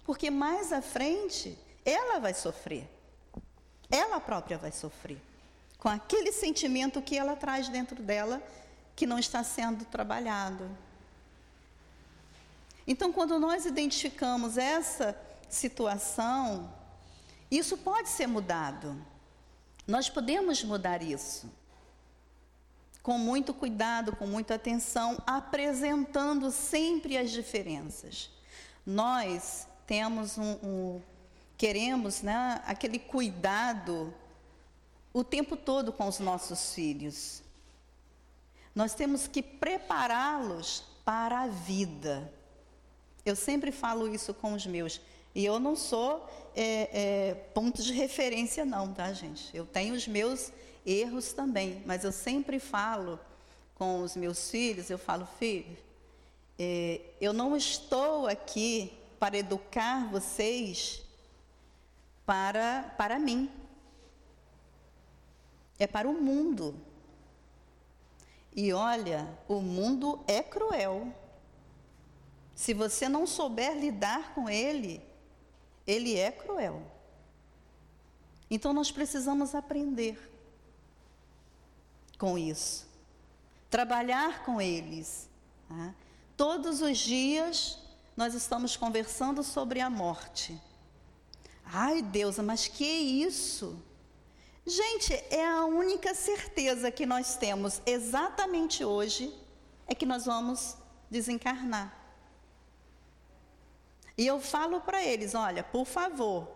[0.03, 2.94] porque mais à frente ela vai sofrer.
[3.91, 5.21] Ela própria vai sofrer
[5.85, 8.43] com aquele sentimento que ela traz dentro dela
[8.97, 10.67] que não está sendo trabalhado.
[12.87, 15.15] Então, quando nós identificamos essa
[15.47, 16.73] situação,
[17.51, 18.97] isso pode ser mudado.
[19.87, 21.53] Nós podemos mudar isso.
[23.03, 28.31] Com muito cuidado, com muita atenção, apresentando sempre as diferenças.
[28.87, 31.03] Nós temos um, um
[31.65, 34.13] queremos né, aquele cuidado
[35.15, 37.43] o tempo todo com os nossos filhos.
[38.75, 42.31] Nós temos que prepará-los para a vida.
[43.25, 45.01] Eu sempre falo isso com os meus.
[45.35, 49.49] E eu não sou é, é, ponto de referência, não, tá, gente?
[49.57, 50.53] Eu tenho os meus
[50.85, 53.19] erros também, mas eu sempre falo
[53.75, 55.79] com os meus filhos, eu falo, filho,
[56.59, 61.03] é, eu não estou aqui para educar vocês
[62.27, 63.51] para, para mim.
[65.79, 66.75] É para o mundo.
[68.55, 71.13] E olha, o mundo é cruel.
[72.55, 75.03] Se você não souber lidar com ele,
[75.87, 76.83] ele é cruel.
[78.49, 80.31] Então nós precisamos aprender
[82.17, 82.87] com isso,
[83.69, 85.29] trabalhar com eles.
[85.69, 85.95] Tá?
[86.37, 87.79] Todos os dias
[88.17, 90.61] nós estamos conversando sobre a morte.
[91.65, 93.83] Ai, Deus, mas que isso?
[94.67, 99.35] Gente, é a única certeza que nós temos exatamente hoje
[99.87, 100.77] é que nós vamos
[101.11, 101.95] desencarnar.
[104.17, 106.49] E eu falo para eles: olha, por favor,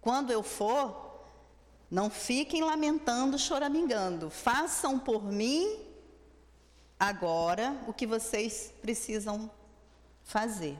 [0.00, 1.22] quando eu for,
[1.90, 4.30] não fiquem lamentando, choramingando.
[4.30, 5.80] Façam por mim
[6.98, 9.50] agora o que vocês precisam
[10.22, 10.78] fazer.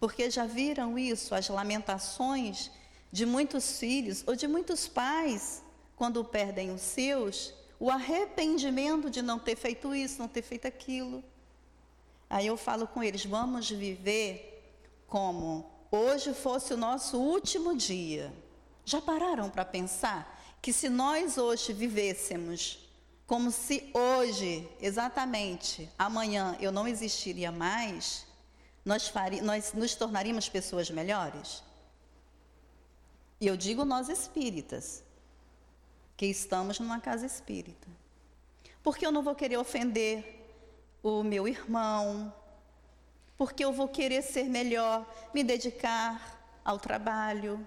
[0.00, 2.70] Porque já viram isso, as lamentações
[3.12, 5.62] de muitos filhos ou de muitos pais
[5.94, 11.22] quando perdem os seus, o arrependimento de não ter feito isso, não ter feito aquilo.
[12.30, 18.32] Aí eu falo com eles: vamos viver como hoje fosse o nosso último dia.
[18.84, 22.90] Já pararam para pensar que se nós hoje vivêssemos
[23.26, 28.26] como se hoje, exatamente, amanhã eu não existiria mais,
[28.84, 31.62] nós, fari, nós nos tornaríamos pessoas melhores?
[33.40, 35.02] E eu digo nós espíritas,
[36.16, 37.88] que estamos numa casa espírita.
[38.82, 40.46] Porque eu não vou querer ofender
[41.02, 42.32] o meu irmão,
[43.38, 47.66] porque eu vou querer ser melhor, me dedicar ao trabalho.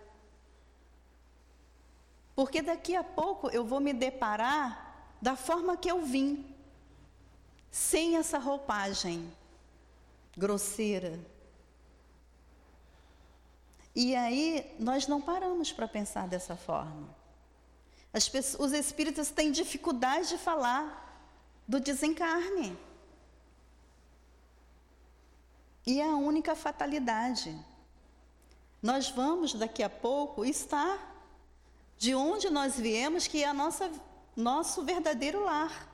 [2.35, 6.45] Porque daqui a pouco eu vou me deparar da forma que eu vim,
[7.71, 9.31] sem essa roupagem
[10.37, 11.19] grosseira.
[13.95, 17.15] E aí nós não paramos para pensar dessa forma.
[18.11, 21.01] Pessoas, os espíritas têm dificuldade de falar
[21.67, 22.77] do desencarne.
[25.85, 27.55] E é a única fatalidade.
[28.81, 31.11] Nós vamos daqui a pouco estar
[31.97, 33.91] de onde nós viemos, que é a nossa,
[34.35, 35.92] nosso verdadeiro lar.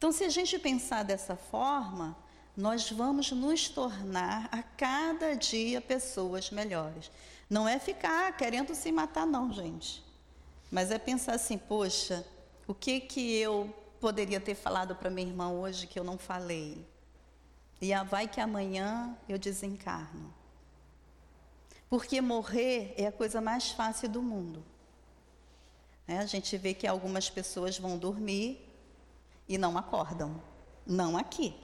[0.00, 2.16] Então, se a gente pensar dessa forma,
[2.56, 7.10] nós vamos nos tornar a cada dia pessoas melhores.
[7.50, 10.02] Não é ficar querendo se matar, não, gente.
[10.70, 12.26] Mas é pensar assim: poxa,
[12.66, 16.82] o que que eu poderia ter falado para minha irmã hoje que eu não falei?
[17.78, 20.32] E vai que amanhã eu desencarno.
[21.90, 24.64] Porque morrer é a coisa mais fácil do mundo.
[26.08, 28.69] É, a gente vê que algumas pessoas vão dormir
[29.50, 30.40] e não acordam.
[30.86, 31.54] Não aqui,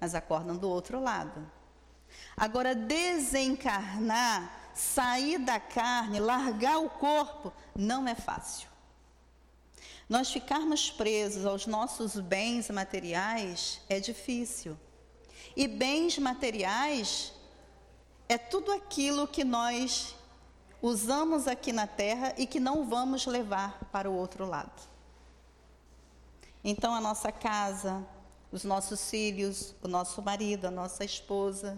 [0.00, 1.46] mas acordam do outro lado.
[2.34, 8.68] Agora, desencarnar, sair da carne, largar o corpo, não é fácil.
[10.08, 14.76] Nós ficarmos presos aos nossos bens materiais é difícil.
[15.54, 17.34] E bens materiais
[18.28, 20.14] é tudo aquilo que nós
[20.80, 24.93] usamos aqui na terra e que não vamos levar para o outro lado.
[26.64, 28.02] Então, a nossa casa,
[28.50, 31.76] os nossos filhos, o nosso marido, a nossa esposa,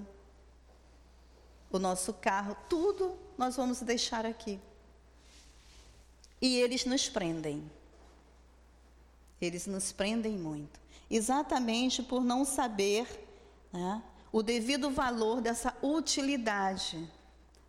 [1.72, 4.61] o nosso carro, tudo nós vamos deixar aqui.
[6.41, 7.68] E eles nos prendem.
[9.41, 10.78] Eles nos prendem muito.
[11.11, 13.07] Exatamente por não saber
[13.72, 17.09] né, o devido valor dessa utilidade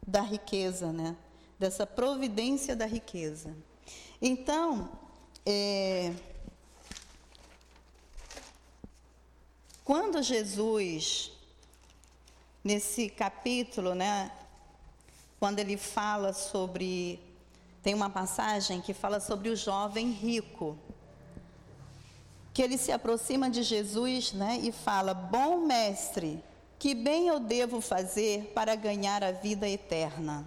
[0.06, 1.16] da riqueza, né,
[1.58, 3.56] dessa providência da riqueza.
[4.22, 4.90] Então,
[5.46, 6.14] é,
[9.88, 11.32] quando Jesus,
[12.62, 14.30] nesse capítulo, né,
[15.40, 17.22] quando ele fala sobre.
[17.82, 20.78] Tem uma passagem que fala sobre o jovem rico.
[22.54, 26.44] Que ele se aproxima de Jesus né, e fala: Bom mestre,
[26.78, 30.46] que bem eu devo fazer para ganhar a vida eterna?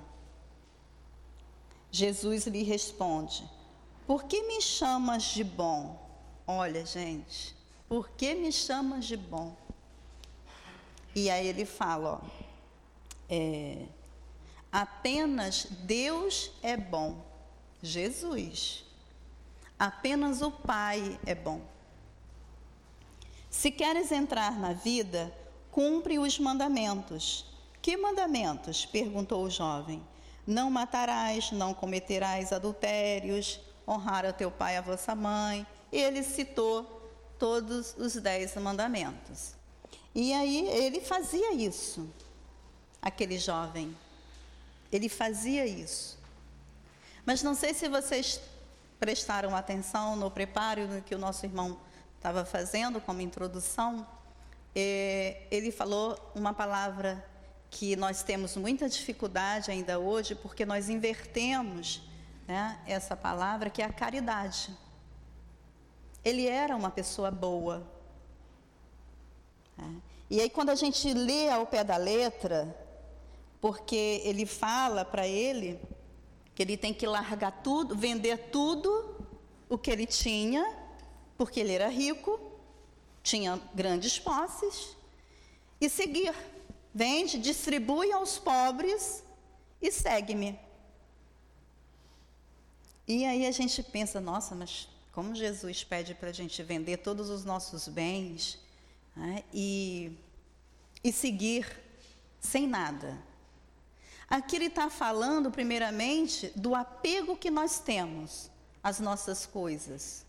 [1.90, 3.42] Jesus lhe responde:
[4.06, 5.98] Por que me chamas de bom?
[6.46, 7.58] Olha, gente,
[7.90, 9.56] por que me chamas de bom?
[11.12, 12.44] E aí ele fala: ó,
[13.28, 13.84] é,
[14.70, 17.20] apenas Deus é bom,
[17.82, 18.84] Jesus.
[19.76, 21.62] Apenas o Pai é bom.
[23.50, 25.34] Se queres entrar na vida,
[25.72, 27.44] cumpre os mandamentos.
[27.82, 28.86] Que mandamentos?
[28.86, 30.00] perguntou o jovem.
[30.46, 35.66] Não matarás, não cometerás adultérios, honrar a teu pai e a vossa mãe.
[35.90, 36.99] Ele citou
[37.40, 39.54] todos os dez mandamentos.
[40.14, 42.08] E aí ele fazia isso,
[43.00, 43.96] aquele jovem.
[44.92, 46.18] Ele fazia isso.
[47.24, 48.40] Mas não sei se vocês
[48.98, 51.80] prestaram atenção no preparo que o nosso irmão
[52.16, 54.06] estava fazendo como introdução.
[54.76, 57.24] É, ele falou uma palavra
[57.70, 62.02] que nós temos muita dificuldade ainda hoje, porque nós invertemos
[62.46, 64.76] né, essa palavra, que é a caridade.
[66.24, 67.86] Ele era uma pessoa boa.
[69.76, 69.96] Né?
[70.28, 72.76] E aí, quando a gente lê ao pé da letra,
[73.60, 75.80] porque ele fala para ele
[76.54, 79.26] que ele tem que largar tudo, vender tudo
[79.68, 80.76] o que ele tinha,
[81.36, 82.38] porque ele era rico,
[83.22, 84.96] tinha grandes posses,
[85.80, 86.34] e seguir
[86.92, 89.22] Vende, distribui aos pobres
[89.80, 90.58] e segue-me.
[93.06, 97.28] E aí a gente pensa, nossa, mas como Jesus pede para a gente vender todos
[97.28, 98.58] os nossos bens
[99.16, 100.16] né, e,
[101.02, 101.66] e seguir
[102.40, 103.18] sem nada?
[104.28, 108.48] Aqui ele está falando, primeiramente, do apego que nós temos
[108.80, 110.24] às nossas coisas.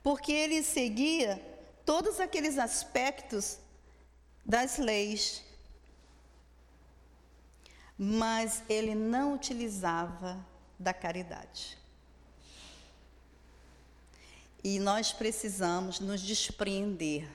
[0.00, 1.40] Porque ele seguia
[1.84, 3.58] todos aqueles aspectos
[4.44, 5.42] das leis,
[7.98, 10.44] mas ele não utilizava
[10.78, 11.81] da caridade.
[14.64, 17.28] E nós precisamos nos despreender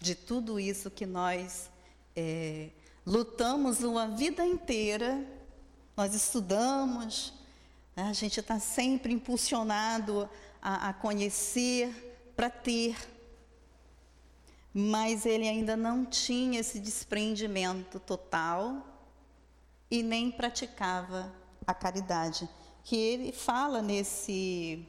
[0.00, 1.70] de tudo isso que nós
[2.14, 2.70] é,
[3.04, 5.22] lutamos uma vida inteira,
[5.96, 7.34] nós estudamos,
[7.94, 10.28] né, a gente está sempre impulsionado
[10.62, 12.96] a, a conhecer, para ter,
[14.72, 18.86] mas ele ainda não tinha esse desprendimento total
[19.90, 21.32] e nem praticava
[21.66, 22.48] a caridade,
[22.84, 24.86] que ele fala nesse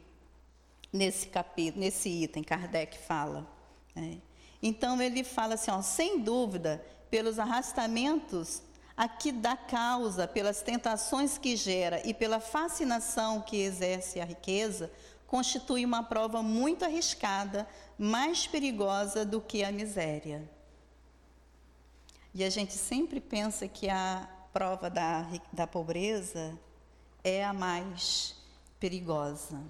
[0.91, 3.47] nesse capítulo, nesse item, Kardec fala.
[3.95, 4.19] Né?
[4.61, 8.61] Então ele fala assim, ó, sem dúvida, pelos arrastamentos
[8.95, 14.91] aqui da causa, pelas tentações que gera e pela fascinação que exerce a riqueza,
[15.27, 17.67] constitui uma prova muito arriscada,
[17.97, 20.49] mais perigosa do que a miséria.
[22.33, 26.57] E a gente sempre pensa que a prova da, da pobreza
[27.23, 28.35] é a mais
[28.79, 29.61] perigosa.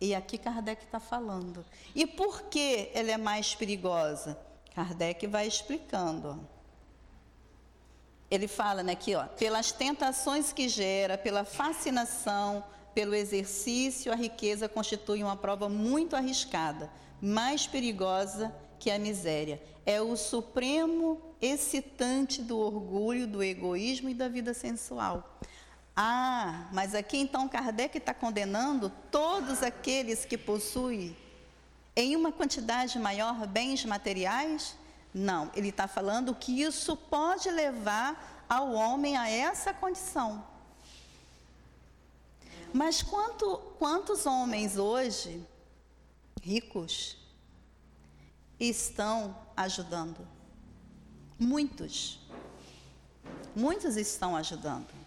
[0.00, 1.64] E aqui Kardec está falando.
[1.94, 4.38] E por que ela é mais perigosa?
[4.74, 6.38] Kardec vai explicando.
[8.30, 12.62] Ele fala né, aqui, ó, pelas tentações que gera, pela fascinação,
[12.94, 16.90] pelo exercício, a riqueza constitui uma prova muito arriscada,
[17.20, 19.62] mais perigosa que a miséria.
[19.84, 25.38] É o supremo excitante do orgulho, do egoísmo e da vida sensual.
[26.00, 31.16] Ah, mas aqui então Kardec está condenando todos aqueles que possuem
[31.96, 34.76] em uma quantidade maior bens materiais?
[35.12, 40.46] Não, ele está falando que isso pode levar ao homem a essa condição.
[42.72, 45.44] Mas quanto, quantos homens hoje,
[46.40, 47.16] ricos,
[48.60, 50.24] estão ajudando?
[51.36, 52.20] Muitos.
[53.52, 54.97] Muitos estão ajudando.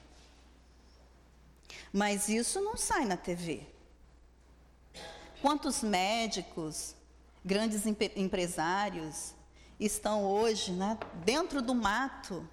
[1.91, 3.67] Mas isso não sai na TV.
[5.41, 6.95] Quantos médicos,
[7.43, 7.85] grandes
[8.15, 9.33] empresários
[9.79, 12.47] estão hoje né, dentro do mato,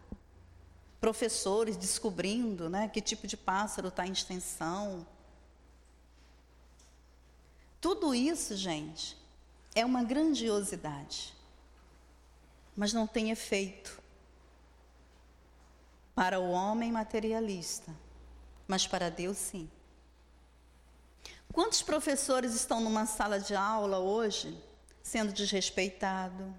[1.00, 5.06] professores descobrindo né, que tipo de pássaro está em extensão.
[7.80, 9.16] Tudo isso, gente,
[9.74, 11.38] é uma grandiosidade
[12.78, 14.00] mas não tem efeito
[16.14, 17.92] para o homem materialista,
[18.68, 19.68] mas para Deus sim.
[21.52, 24.62] Quantos professores estão numa sala de aula hoje
[25.02, 26.54] sendo desrespeitado,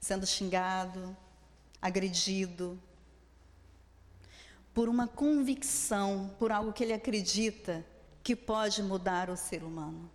[0.00, 1.14] sendo xingado,
[1.80, 2.80] agredido,
[4.72, 7.84] por uma convicção, por algo que ele acredita
[8.22, 10.10] que pode mudar o ser humano.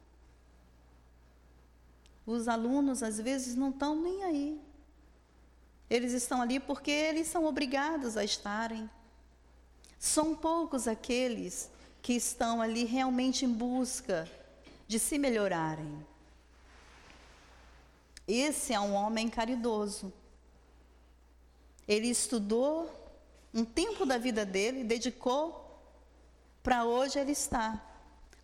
[2.25, 4.61] Os alunos às vezes não estão nem aí.
[5.89, 8.89] Eles estão ali porque eles são obrigados a estarem.
[9.99, 11.69] São poucos aqueles
[12.01, 14.29] que estão ali realmente em busca
[14.87, 16.05] de se melhorarem.
[18.27, 20.13] Esse é um homem caridoso.
[21.87, 22.89] Ele estudou
[23.53, 25.65] um tempo da vida dele, dedicou
[26.61, 27.79] para hoje ele está.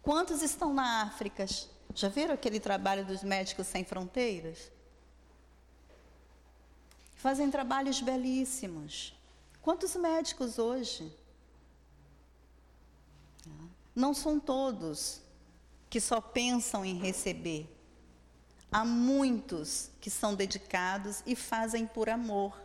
[0.02, 1.45] Quantos estão na África?
[1.93, 4.72] Já viram aquele trabalho dos médicos sem fronteiras?
[7.16, 9.14] Fazem trabalhos belíssimos.
[9.62, 11.12] Quantos médicos hoje?
[13.96, 15.22] Não são todos
[15.89, 17.70] que só pensam em receber.
[18.72, 22.58] Há muitos que são dedicados e fazem por amor.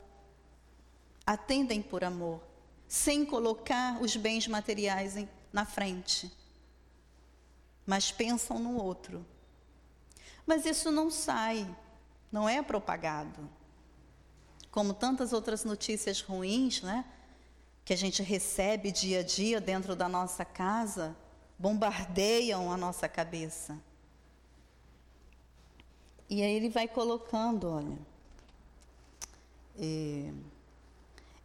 [1.27, 2.41] Atendem por amor,
[2.87, 6.31] sem colocar os bens materiais em, na frente.
[7.85, 9.27] Mas pensam no outro.
[10.47, 11.69] Mas isso não sai,
[12.31, 13.51] não é propagado.
[14.71, 17.05] Como tantas outras notícias ruins, né?
[17.87, 21.17] Que a gente recebe dia a dia dentro da nossa casa,
[21.59, 23.81] bombardeiam a nossa cabeça.
[26.29, 27.99] E aí ele vai colocando, olha.
[29.79, 30.33] É,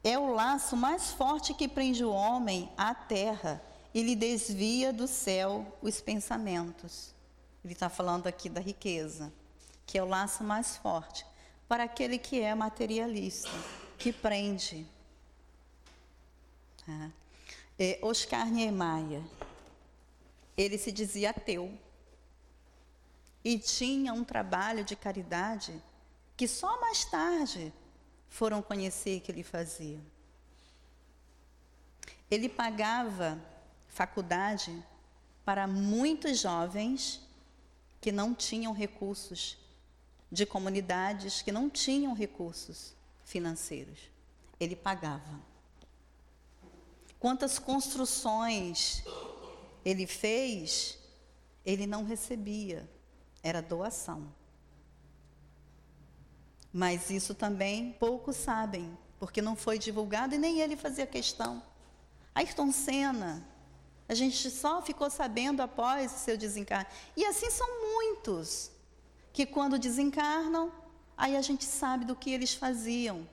[0.04, 3.64] é o laço mais forte que prende o homem à terra
[3.94, 7.14] e lhe desvia do céu os pensamentos.
[7.64, 9.32] Ele está falando aqui da riqueza,
[9.86, 11.26] que é o laço mais forte
[11.72, 13.50] para aquele que é materialista,
[13.98, 14.86] que prende.
[17.78, 19.24] É, Oscar Niemeyer,
[20.58, 21.72] ele se dizia ateu
[23.44, 25.74] e tinha um trabalho de caridade
[26.38, 27.74] que só mais tarde
[28.30, 30.00] foram conhecer que ele fazia.
[32.30, 33.40] Ele pagava
[33.88, 34.84] faculdade
[35.44, 37.22] para muitos jovens
[38.00, 39.58] que não tinham recursos,
[40.32, 44.00] de comunidades que não tinham recursos financeiros.
[44.60, 45.51] Ele pagava.
[47.22, 49.04] Quantas construções
[49.86, 50.98] ele fez,
[51.64, 52.90] ele não recebia,
[53.44, 54.34] era doação.
[56.74, 61.62] Mas isso também poucos sabem, porque não foi divulgado e nem ele fazia questão.
[62.34, 63.48] Ayrton Senna,
[64.10, 66.90] a gente só ficou sabendo após o seu desencarne.
[67.16, 68.72] E assim são muitos
[69.32, 70.72] que quando desencarnam,
[71.16, 73.30] aí a gente sabe do que eles faziam.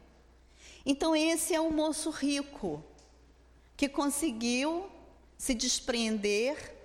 [0.84, 2.84] Então esse é um moço rico
[3.78, 4.90] que conseguiu
[5.38, 6.76] se despreender,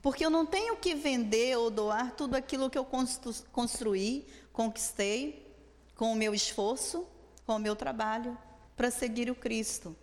[0.00, 2.88] porque eu não tenho que vender ou doar tudo aquilo que eu
[3.52, 5.46] construí, conquistei
[5.94, 7.06] com o meu esforço,
[7.44, 8.38] com o meu trabalho
[8.74, 9.94] para seguir o Cristo.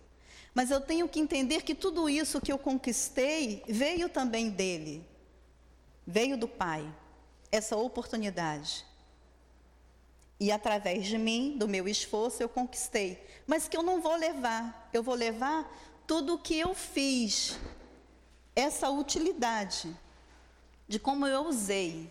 [0.54, 5.04] Mas eu tenho que entender que tudo isso que eu conquistei veio também dele,
[6.06, 6.88] veio do Pai,
[7.50, 8.86] essa oportunidade.
[10.40, 13.22] E através de mim, do meu esforço, eu conquistei.
[13.46, 15.70] Mas que eu não vou levar, eu vou levar
[16.06, 17.58] tudo o que eu fiz,
[18.56, 19.94] essa utilidade,
[20.88, 22.10] de como eu usei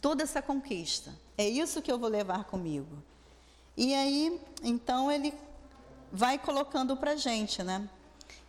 [0.00, 1.14] toda essa conquista.
[1.38, 3.02] É isso que eu vou levar comigo.
[3.76, 5.32] E aí, então, ele
[6.12, 7.88] vai colocando para gente, né?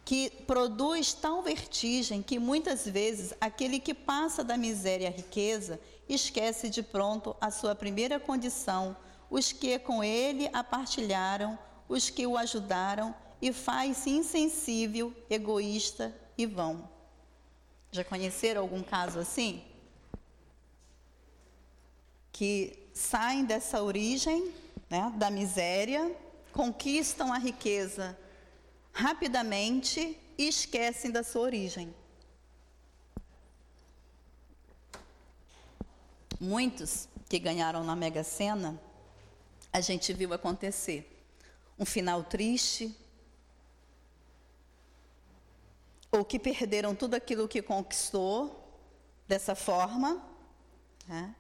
[0.04, 5.80] Que produz tal vertigem que muitas vezes aquele que passa da miséria à riqueza
[6.14, 8.96] esquece de pronto a sua primeira condição,
[9.30, 11.58] os que com ele a partilharam,
[11.88, 16.90] os que o ajudaram e faz-se insensível, egoísta e vão.
[17.92, 19.64] Já conheceram algum caso assim?
[22.32, 24.54] Que saem dessa origem,
[24.90, 26.16] né, da miséria,
[26.52, 28.18] conquistam a riqueza
[28.94, 31.94] rapidamente e esquecem da sua origem.
[36.44, 38.82] Muitos que ganharam na Mega Sena,
[39.72, 41.24] a gente viu acontecer
[41.78, 42.98] um final triste,
[46.12, 48.76] ou que perderam tudo aquilo que conquistou
[49.28, 50.20] dessa forma,
[51.08, 51.36] né?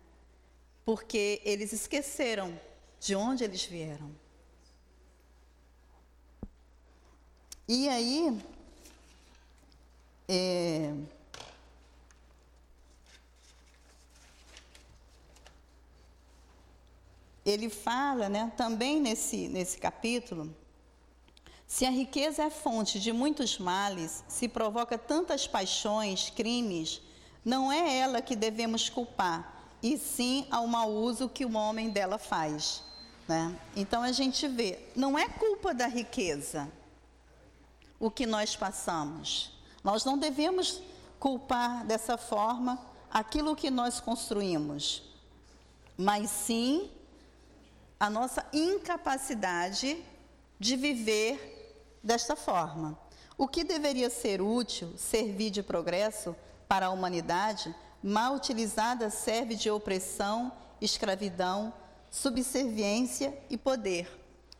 [0.85, 2.55] porque eles esqueceram
[2.99, 4.15] de onde eles vieram.
[7.67, 8.39] E aí,
[10.27, 10.93] é,
[17.45, 20.55] ele fala, né, também nesse, nesse capítulo,
[21.65, 27.01] se a riqueza é fonte de muitos males, se provoca tantas paixões, crimes,
[27.43, 32.17] não é ela que devemos culpar, e sim ao mau uso que o homem dela
[32.17, 32.83] faz.
[33.27, 33.57] Né?
[33.75, 36.71] Então a gente vê, não é culpa da riqueza.
[37.99, 39.51] o que nós passamos.
[39.83, 40.81] Nós não devemos
[41.19, 45.03] culpar dessa forma aquilo que nós construímos,
[45.95, 46.89] mas sim
[48.01, 50.03] a nossa incapacidade
[50.59, 52.97] de viver desta forma.
[53.37, 56.35] O que deveria ser útil, servir de progresso
[56.67, 61.71] para a humanidade, mal utilizada serve de opressão, escravidão,
[62.09, 64.09] subserviência e poder.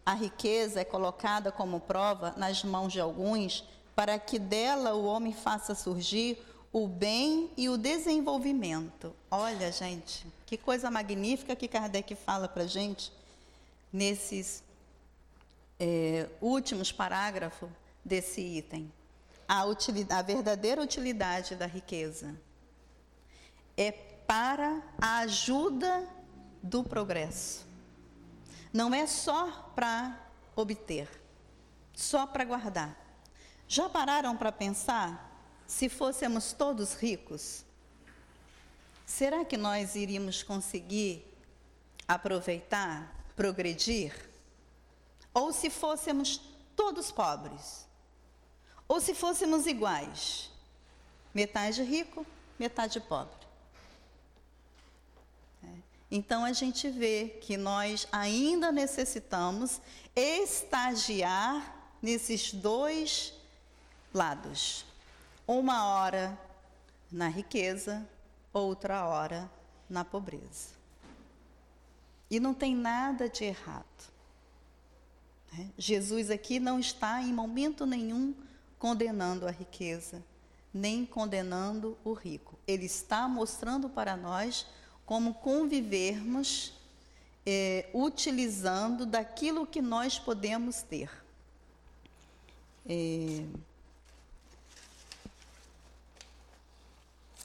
[0.06, 5.34] A riqueza é colocada como prova nas mãos de alguns para que dela o homem
[5.34, 6.38] faça surgir
[6.72, 9.16] o bem e o desenvolvimento.
[9.32, 13.12] Olha, gente, que coisa magnífica que Kardec fala para gente
[13.92, 14.64] nesses
[15.80, 17.70] é, últimos parágrafos
[18.04, 18.92] desse item.
[19.48, 22.36] A, a verdadeira utilidade da riqueza
[23.76, 26.08] é para a ajuda
[26.62, 27.68] do progresso.
[28.72, 30.18] Não é só para
[30.56, 31.10] obter,
[31.94, 32.98] só para guardar.
[33.68, 35.30] Já pararam para pensar
[35.66, 37.64] se fôssemos todos ricos?
[39.06, 41.26] Será que nós iríamos conseguir
[42.08, 44.14] aproveitar, progredir?
[45.34, 46.40] Ou se fôssemos
[46.76, 47.88] todos pobres?
[48.88, 50.52] Ou se fôssemos iguais?
[51.34, 52.24] Metade rico,
[52.60, 53.42] metade pobre.
[56.12, 59.82] Então a gente vê que nós ainda necessitamos
[60.16, 63.34] estagiar nesses dois
[64.14, 64.86] lados.
[65.48, 66.38] Uma hora
[67.12, 68.08] na riqueza,
[68.54, 69.50] outra hora
[69.90, 70.81] na pobreza.
[72.32, 73.86] E não tem nada de errado.
[75.52, 75.70] Né?
[75.78, 78.34] Jesus aqui não está em momento nenhum
[78.80, 80.24] condenando a riqueza,
[80.74, 82.58] nem condenando o rico.
[82.66, 84.66] Ele está mostrando para nós
[85.06, 86.74] como convivermos
[87.46, 91.12] é, utilizando daquilo que nós podemos ter.
[92.86, 93.44] É,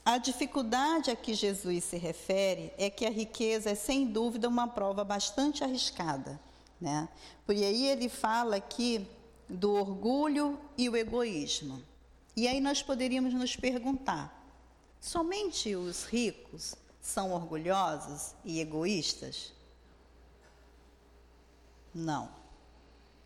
[0.06, 4.68] a dificuldade a que Jesus se refere é que a riqueza é, sem dúvida, uma
[4.68, 6.38] prova bastante arriscada.
[6.80, 7.08] Né?
[7.44, 9.04] Por aí ele fala aqui
[9.48, 11.82] do orgulho e o egoísmo.
[12.36, 14.48] E aí nós poderíamos nos perguntar:
[15.00, 19.52] somente os ricos são orgulhosos e egoístas?
[21.92, 22.30] Não.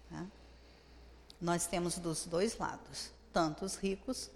[0.09, 0.26] Tá?
[1.39, 4.31] Nós temos dos dois lados, tanto os ricos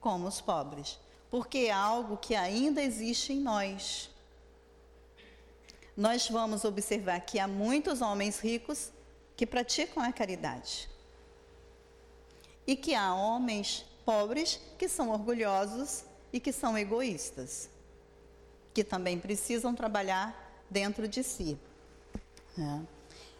[0.00, 0.98] como os pobres,
[1.30, 4.10] porque é algo que ainda existe em nós.
[5.96, 8.90] Nós vamos observar que há muitos homens ricos
[9.36, 10.88] que praticam a caridade.
[12.66, 17.68] E que há homens pobres que são orgulhosos e que são egoístas
[18.72, 21.58] que também precisam trabalhar dentro de si.
[22.58, 22.80] É.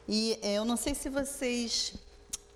[0.09, 1.95] E eu não sei se vocês,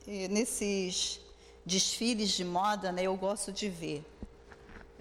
[0.06, 1.20] é, nesses
[1.64, 4.04] desfiles de moda, né, eu gosto de ver.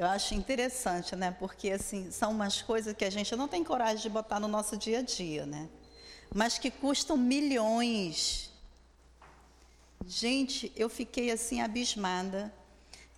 [0.04, 1.34] Eu acho interessante, né?
[1.40, 4.76] Porque assim, são umas coisas que a gente não tem coragem de botar no nosso
[4.76, 5.70] dia a dia, né?
[6.36, 8.52] Mas que custam milhões.
[10.06, 12.54] Gente, eu fiquei assim abismada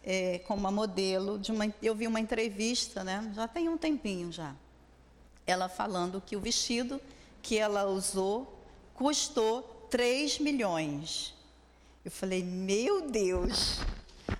[0.03, 3.31] é, com uma modelo de uma, eu vi uma entrevista, né?
[3.33, 4.55] Já tem um tempinho já.
[5.47, 7.01] Ela falando que o vestido
[7.41, 8.61] que ela usou
[8.93, 11.33] custou 3 milhões.
[12.05, 13.79] Eu falei, meu Deus,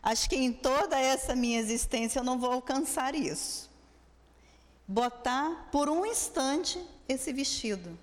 [0.02, 3.70] acho que em toda essa minha existência eu não vou alcançar isso.
[4.88, 7.98] Botar por um instante esse vestido.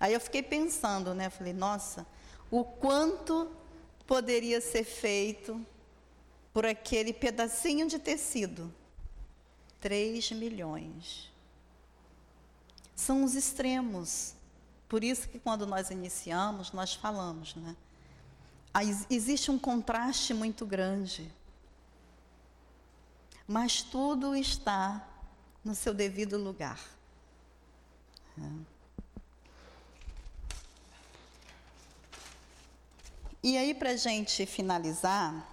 [0.00, 1.28] Aí eu fiquei pensando, né?
[1.28, 2.06] Falei, nossa,
[2.50, 3.50] o quanto
[4.06, 5.64] poderia ser feito
[6.52, 8.72] por aquele pedacinho de tecido.
[9.80, 11.30] 3 milhões.
[12.96, 14.34] São os extremos.
[14.88, 17.76] Por isso que quando nós iniciamos, nós falamos, né?
[19.10, 21.30] Existe um contraste muito grande.
[23.46, 25.06] Mas tudo está
[25.64, 26.78] no seu devido lugar.
[28.38, 28.78] É.
[33.42, 35.48] E aí, para gente finalizar,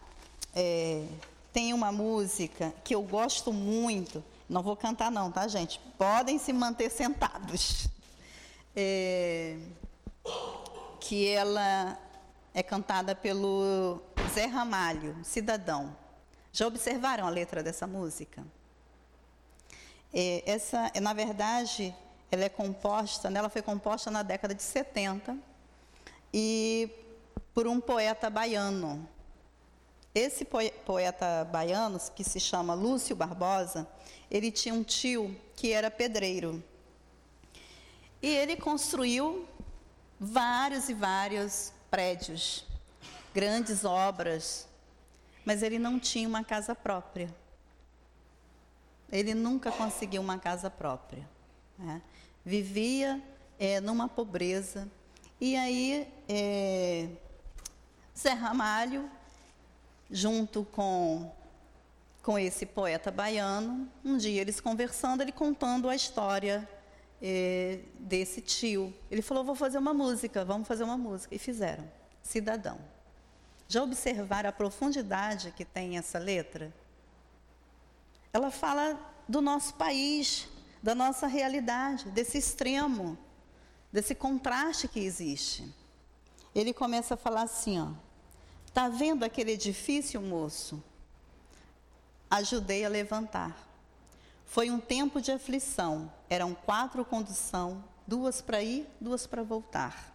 [0.53, 1.07] é,
[1.53, 5.80] tem uma música que eu gosto muito, não vou cantar não, tá gente?
[5.97, 7.88] Podem se manter sentados.
[8.76, 9.57] É,
[10.99, 11.97] que ela
[12.55, 14.01] é cantada pelo
[14.33, 15.93] Zé Ramalho, Cidadão.
[16.53, 18.45] Já observaram a letra dessa música?
[20.13, 21.93] É, essa, na verdade,
[22.31, 25.37] ela é composta, ela foi composta na década de 70
[26.33, 26.89] e
[27.53, 29.05] por um poeta baiano,
[30.13, 30.47] esse
[30.85, 33.85] poeta baiano, que se chama Lúcio Barbosa,
[34.31, 36.63] ele tinha um tio que era pedreiro.
[38.21, 39.45] E ele construiu
[40.17, 42.65] vários e vários prédios,
[43.33, 44.67] grandes obras
[45.45, 47.33] mas ele não tinha uma casa própria.
[49.11, 51.23] Ele nunca conseguiu uma casa própria.
[51.77, 52.01] Né?
[52.43, 53.21] Vivia
[53.59, 54.89] é, numa pobreza.
[55.39, 57.07] E aí, é,
[58.17, 59.09] Zé Ramalho,
[60.09, 61.31] junto com,
[62.23, 66.67] com esse poeta baiano, um dia eles conversando, ele contando a história
[67.28, 68.93] é, desse tio.
[69.09, 71.34] Ele falou: Vou fazer uma música, vamos fazer uma música.
[71.34, 71.89] E fizeram,
[72.21, 72.78] Cidadão.
[73.67, 76.71] Já observaram a profundidade que tem essa letra?
[78.32, 80.47] Ela fala do nosso país,
[80.84, 83.17] da nossa realidade, desse extremo,
[83.91, 85.73] desse contraste que existe.
[86.53, 87.89] Ele começa a falar assim, ó:
[88.71, 90.84] Tá vendo aquele edifício, moço?
[92.30, 93.67] Ajudei a levantar.
[94.45, 96.11] Foi um tempo de aflição.
[96.30, 100.13] Eram quatro condução, duas para ir, duas para voltar.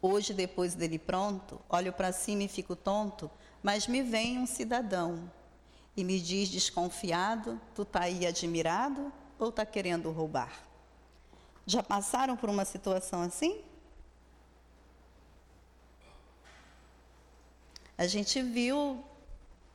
[0.00, 3.30] Hoje, depois dele pronto, olho para cima e fico tonto,
[3.62, 5.30] mas me vem um cidadão
[5.96, 10.52] e me diz desconfiado: Tu está aí admirado ou está querendo roubar?
[11.66, 13.60] Já passaram por uma situação assim?
[17.98, 19.04] A gente viu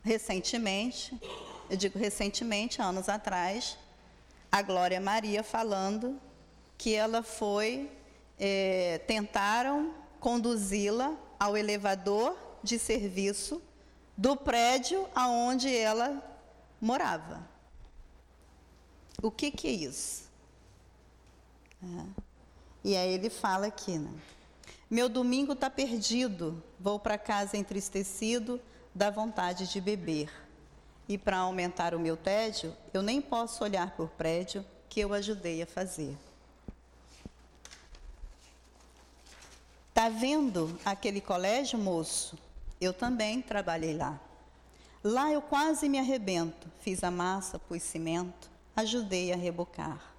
[0.01, 1.19] recentemente,
[1.69, 3.77] eu digo recentemente, anos atrás,
[4.53, 6.21] a Glória Maria falando
[6.77, 7.89] que ela foi,
[8.39, 13.59] é, tentaram conduzi-la ao elevador de serviço
[14.15, 16.21] do prédio aonde ela
[16.79, 17.41] morava.
[19.23, 20.29] O que, que é isso?
[21.81, 22.05] É.
[22.83, 24.13] E aí ele fala aqui, né?
[24.87, 28.61] Meu domingo está perdido, vou para casa entristecido,
[28.93, 30.42] dá vontade de beber.
[31.07, 35.61] E para aumentar o meu tédio, eu nem posso olhar por prédio que eu ajudei
[35.61, 36.17] a fazer.
[39.93, 42.37] Tá vendo aquele colégio, moço?
[42.81, 44.19] Eu também trabalhei lá.
[45.03, 46.67] Lá eu quase me arrebento.
[46.79, 50.13] Fiz a massa, pus cimento, ajudei a rebocar.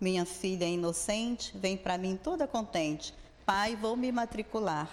[0.00, 3.12] Minha filha inocente vem para mim toda contente.
[3.44, 4.88] Pai, vou me matricular.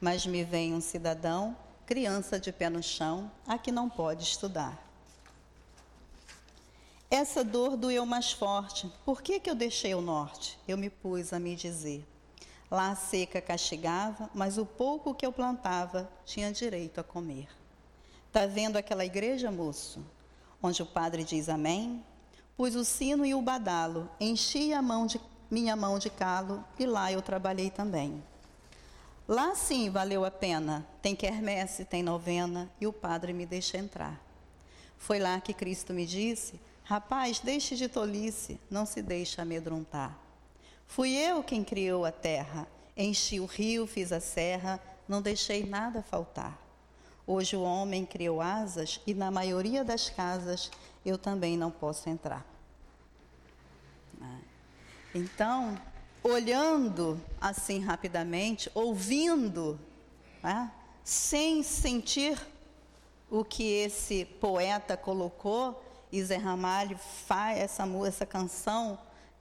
[0.00, 1.56] Mas me vem um cidadão,
[1.86, 4.82] criança de pé no chão, a que não pode estudar.
[7.10, 8.90] Essa dor doeu mais forte.
[9.04, 10.58] Por que, que eu deixei o norte?
[10.66, 12.06] Eu me pus a me dizer.
[12.70, 17.48] Lá a seca castigava, mas o pouco que eu plantava tinha direito a comer.
[18.28, 20.02] Está vendo aquela igreja, moço?
[20.62, 22.02] Onde o padre diz amém?
[22.56, 25.20] Pus o sino e o badalo, enchi a mão de,
[25.50, 28.22] minha mão de calo e lá eu trabalhei também.
[29.26, 34.20] Lá sim valeu a pena, tem quermesse, tem novena e o padre me deixa entrar.
[34.98, 40.18] Foi lá que Cristo me disse: Rapaz, deixe de tolice, não se deixe amedrontar.
[40.86, 42.66] Fui eu quem criou a terra,
[42.96, 46.60] enchi o rio, fiz a serra, não deixei nada faltar.
[47.26, 50.70] Hoje o homem criou asas e na maioria das casas
[51.04, 52.44] eu também não posso entrar.
[55.14, 55.78] Então,
[56.22, 59.78] olhando assim rapidamente, ouvindo,
[60.42, 60.70] né,
[61.02, 62.38] sem sentir
[63.30, 65.82] o que esse poeta colocou,
[66.22, 68.98] Zé Ramalho faz essa, essa canção,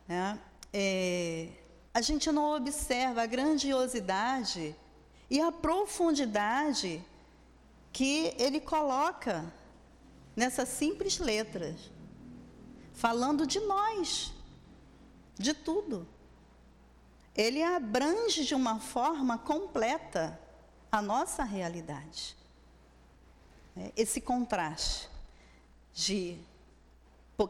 [0.07, 0.39] né,
[0.73, 1.49] é,
[1.93, 4.75] a gente não observa a grandiosidade
[5.29, 7.03] e a profundidade
[7.91, 9.51] que ele coloca
[10.36, 11.75] nessas simples letras,
[12.93, 14.32] falando de nós,
[15.38, 16.07] de tudo.
[17.36, 20.39] Ele abrange de uma forma completa
[20.91, 22.36] a nossa realidade.
[23.75, 25.09] É, esse contraste
[25.93, 26.38] de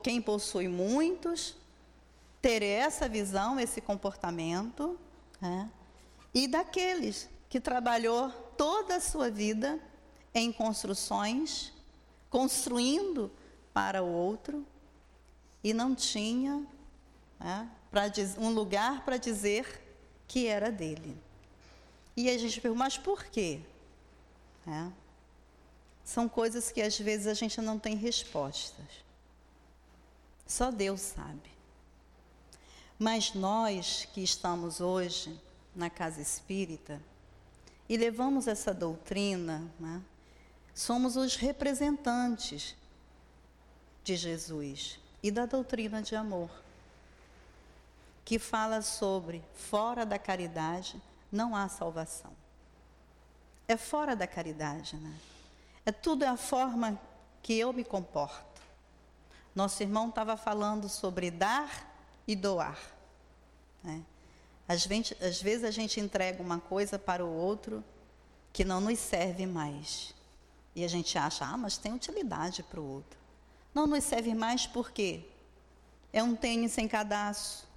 [0.03, 1.57] quem possui muitos
[2.41, 4.97] ter essa visão, esse comportamento,
[5.39, 5.69] né?
[6.33, 9.79] e daqueles que trabalhou toda a sua vida
[10.33, 11.73] em construções,
[12.29, 13.29] construindo
[13.73, 14.65] para o outro,
[15.63, 16.65] e não tinha
[17.39, 17.69] né,
[18.37, 19.81] um lugar para dizer
[20.27, 21.17] que era dele.
[22.15, 23.59] E a gente pergunta, mas por quê?
[24.67, 24.91] É.
[26.03, 28.85] São coisas que às vezes a gente não tem respostas.
[30.45, 31.51] Só Deus sabe.
[32.99, 35.39] Mas nós que estamos hoje
[35.75, 37.01] na casa espírita
[37.87, 40.01] e levamos essa doutrina, né,
[40.73, 42.75] somos os representantes
[44.03, 46.49] de Jesus e da doutrina de amor,
[48.23, 51.01] que fala sobre fora da caridade
[51.31, 52.31] não há salvação.
[53.67, 55.15] É fora da caridade, né?
[55.85, 56.99] É tudo a forma
[57.41, 58.61] que eu me comporto.
[59.55, 61.89] Nosso irmão estava falando sobre dar
[62.27, 62.79] e doar.
[63.83, 64.03] Né?
[64.67, 67.83] Às, vezes, às vezes a gente entrega uma coisa para o outro
[68.53, 70.13] que não nos serve mais.
[70.75, 73.19] E a gente acha, ah, mas tem utilidade para o outro.
[73.73, 75.25] Não nos serve mais porque
[76.13, 77.67] é um tênis sem cadastro,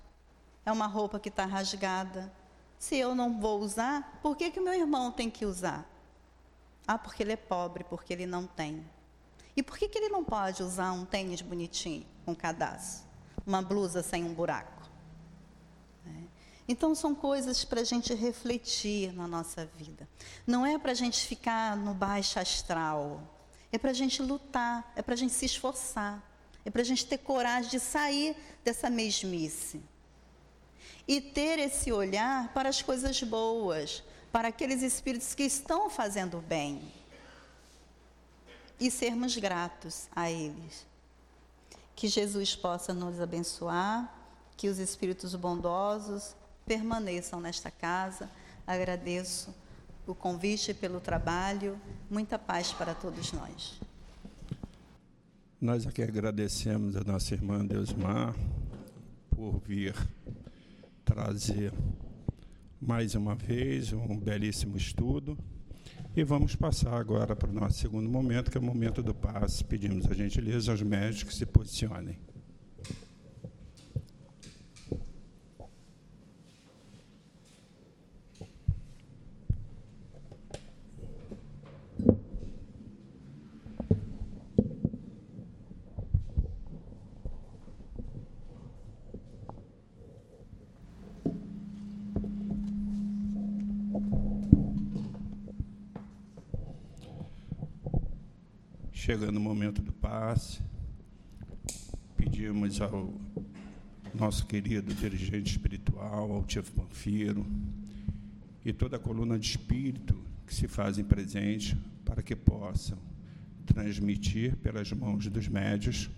[0.64, 2.32] é uma roupa que está rasgada.
[2.78, 5.88] Se eu não vou usar, por que, que meu irmão tem que usar?
[6.86, 8.84] Ah, porque ele é pobre, porque ele não tem.
[9.56, 13.08] E por que, que ele não pode usar um tênis bonitinho, com cadastro?
[13.46, 14.90] Uma blusa sem um buraco?
[16.06, 16.10] É.
[16.66, 20.08] Então, são coisas para a gente refletir na nossa vida.
[20.46, 23.22] Não é para a gente ficar no baixo astral.
[23.70, 26.22] É para a gente lutar, é para a gente se esforçar.
[26.64, 29.82] É para a gente ter coragem de sair dessa mesmice.
[31.06, 34.02] E ter esse olhar para as coisas boas,
[34.32, 36.82] para aqueles espíritos que estão fazendo bem.
[38.80, 40.86] E sermos gratos a eles.
[41.94, 44.12] Que Jesus possa nos abençoar,
[44.56, 46.34] que os espíritos bondosos
[46.66, 48.30] permaneçam nesta casa.
[48.66, 49.54] Agradeço
[50.06, 51.78] o convite pelo trabalho.
[52.10, 53.80] Muita paz para todos nós.
[55.60, 58.34] Nós aqui agradecemos a nossa irmã Deusmar
[59.30, 59.94] por vir
[61.04, 61.72] trazer
[62.80, 65.38] mais uma vez um belíssimo estudo.
[66.16, 69.64] E vamos passar agora para o nosso segundo momento, que é o momento do passe.
[69.64, 72.16] Pedimos a gentileza aos médicos que se posicionem.
[99.04, 100.62] Chegando o momento do passe,
[102.16, 103.12] pedimos ao
[104.14, 107.46] nosso querido dirigente espiritual, ao Tio Panfiro,
[108.64, 112.96] e toda a coluna de espírito que se fazem presente para que possam
[113.66, 116.08] transmitir pelas mãos dos médios,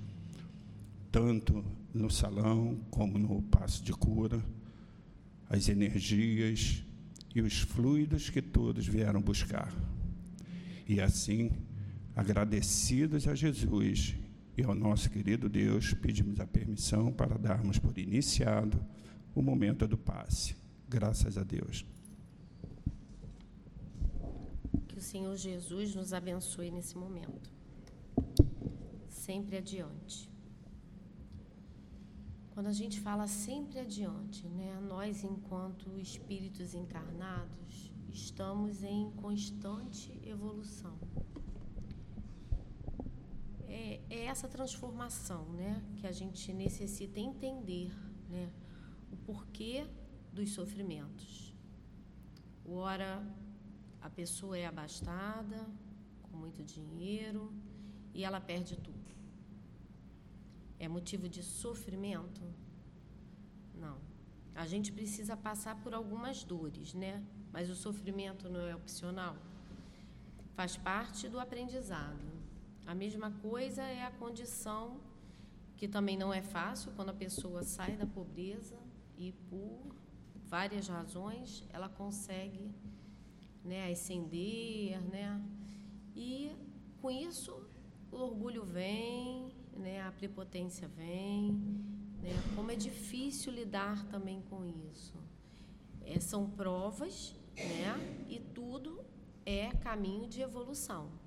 [1.10, 4.40] tanto no salão como no passo de cura,
[5.50, 6.84] as energias
[7.34, 9.74] e os fluidos que todos vieram buscar.
[10.88, 11.50] E assim,
[12.16, 14.16] Agradecidos a Jesus
[14.56, 18.82] e ao nosso querido Deus, pedimos a permissão para darmos por iniciado
[19.34, 20.56] o momento do passe.
[20.88, 21.84] Graças a Deus.
[24.88, 27.50] Que o Senhor Jesus nos abençoe nesse momento.
[29.10, 30.30] Sempre adiante.
[32.52, 40.96] Quando a gente fala sempre adiante, né, nós, enquanto espíritos encarnados, estamos em constante evolução
[43.68, 47.92] é, é essa transformação né, que a gente necessita entender
[48.28, 48.50] né,
[49.10, 49.86] o porquê
[50.32, 51.54] dos sofrimentos.
[52.64, 53.24] Ora,
[54.00, 55.66] a pessoa é abastada,
[56.22, 57.52] com muito dinheiro,
[58.12, 58.96] e ela perde tudo.
[60.78, 62.42] É motivo de sofrimento?
[63.74, 63.98] Não.
[64.54, 67.24] A gente precisa passar por algumas dores, né?
[67.52, 69.36] Mas o sofrimento não é opcional.
[70.54, 72.35] Faz parte do aprendizado.
[72.86, 75.00] A mesma coisa é a condição
[75.76, 78.78] que também não é fácil quando a pessoa sai da pobreza
[79.18, 79.94] e por
[80.48, 82.70] várias razões ela consegue
[83.64, 85.42] né, ascender, né?
[86.14, 86.52] E
[87.02, 87.60] com isso
[88.12, 91.52] o orgulho vem, né, a prepotência vem,
[92.22, 92.30] né?
[92.54, 95.14] Como é difícil lidar também com isso.
[96.04, 98.24] É, são provas, né?
[98.28, 99.04] E tudo
[99.44, 101.25] é caminho de evolução.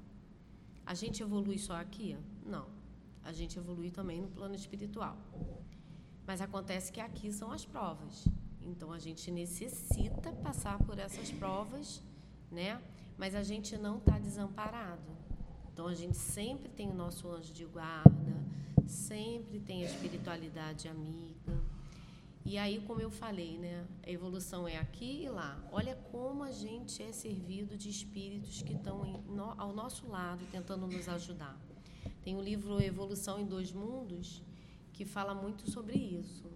[0.90, 2.18] A gente evolui só aqui?
[2.44, 2.66] Não.
[3.24, 5.16] A gente evolui também no plano espiritual.
[6.26, 8.28] Mas acontece que aqui são as provas.
[8.60, 12.02] Então a gente necessita passar por essas provas,
[12.52, 12.82] né?
[13.20, 15.12] Mas a gente não está desamparado.
[15.72, 18.44] Então a gente sempre tem o nosso anjo de guarda,
[18.88, 21.29] sempre tem a espiritualidade amiga.
[22.50, 25.64] E aí, como eu falei, né, a evolução é aqui e lá.
[25.72, 30.88] Olha como a gente é servido de espíritos que estão no, ao nosso lado, tentando
[30.88, 31.56] nos ajudar.
[32.24, 34.42] Tem o livro Evolução em Dois Mundos,
[34.94, 36.52] que fala muito sobre isso,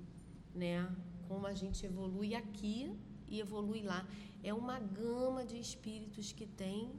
[0.56, 0.92] né?
[1.28, 2.92] Como a gente evolui aqui
[3.28, 4.04] e evolui lá.
[4.44, 6.92] É uma gama de espíritos que tem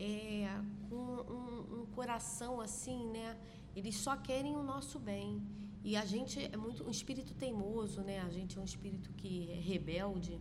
[0.00, 0.48] é,
[0.90, 3.38] com um, um coração assim, né?
[3.76, 5.40] Eles só querem o nosso bem.
[5.84, 8.20] E a gente é muito um espírito teimoso, né?
[8.20, 10.38] A gente é um espírito que é rebelde.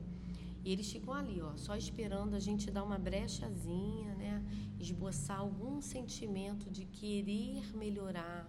[0.64, 4.44] E eles ficam ali, ó, só esperando a gente dar uma brechazinha, né?
[4.80, 8.48] Esboçar algum sentimento de querer melhorar,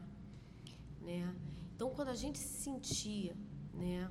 [1.00, 1.34] né?
[1.74, 3.34] Então, quando a gente se sentia,
[3.74, 4.10] né,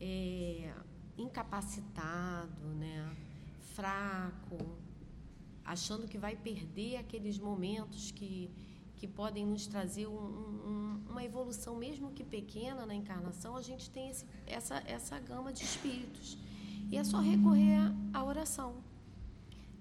[0.00, 0.74] é,
[1.16, 3.16] incapacitado, né,
[3.74, 4.58] fraco,
[5.64, 8.50] achando que vai perder aqueles momentos que,
[9.00, 13.88] que podem nos trazer um, um, uma evolução, mesmo que pequena na encarnação, a gente
[13.88, 16.36] tem esse, essa, essa gama de espíritos.
[16.90, 17.78] E é só recorrer
[18.12, 18.74] à oração.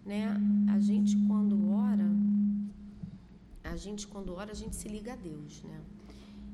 [0.06, 0.26] Né?
[0.74, 2.10] A gente, quando ora,
[3.62, 5.64] a gente, quando ora, a gente se liga a Deus.
[5.64, 5.82] Né?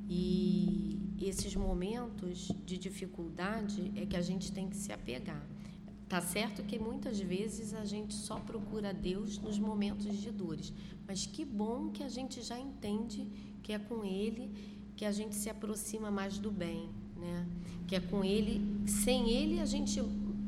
[0.09, 5.45] E esses momentos de dificuldade é que a gente tem que se apegar.
[6.07, 10.71] Tá certo que muitas vezes a gente só procura Deus nos momentos de dores,
[11.07, 13.27] mas que bom que a gente já entende
[13.63, 14.51] que é com Ele
[14.95, 17.47] que a gente se aproxima mais do bem, né?
[17.87, 19.99] Que é com Ele, sem Ele a gente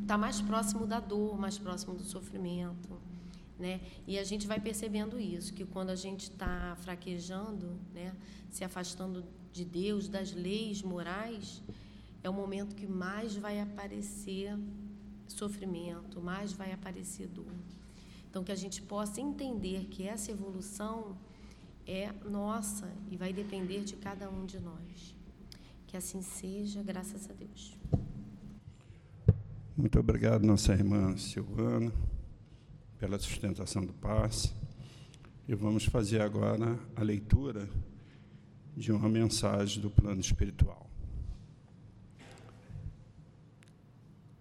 [0.02, 2.90] está mais próximo da dor, mais próximo do sofrimento,
[3.60, 3.82] né?
[4.08, 8.16] E a gente vai percebendo isso, que quando a gente está fraquejando, né?
[8.50, 11.62] Se afastando de Deus, das leis morais,
[12.24, 14.56] é o momento que mais vai aparecer
[15.34, 17.54] sofrimento, mais vai aparecer dor.
[18.30, 21.18] Então, que a gente possa entender que essa evolução
[21.86, 25.16] é nossa e vai depender de cada um de nós.
[25.88, 27.78] Que assim seja, graças a Deus.
[29.76, 31.92] Muito obrigado, nossa irmã Silvana,
[33.00, 34.52] pela sustentação do passe.
[35.48, 37.70] E vamos fazer agora a leitura
[38.76, 40.88] de uma mensagem do plano espiritual.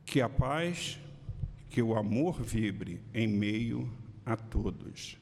[0.06, 1.00] Que a paz,
[1.68, 3.92] que o amor vibre em meio
[4.24, 5.18] a todos.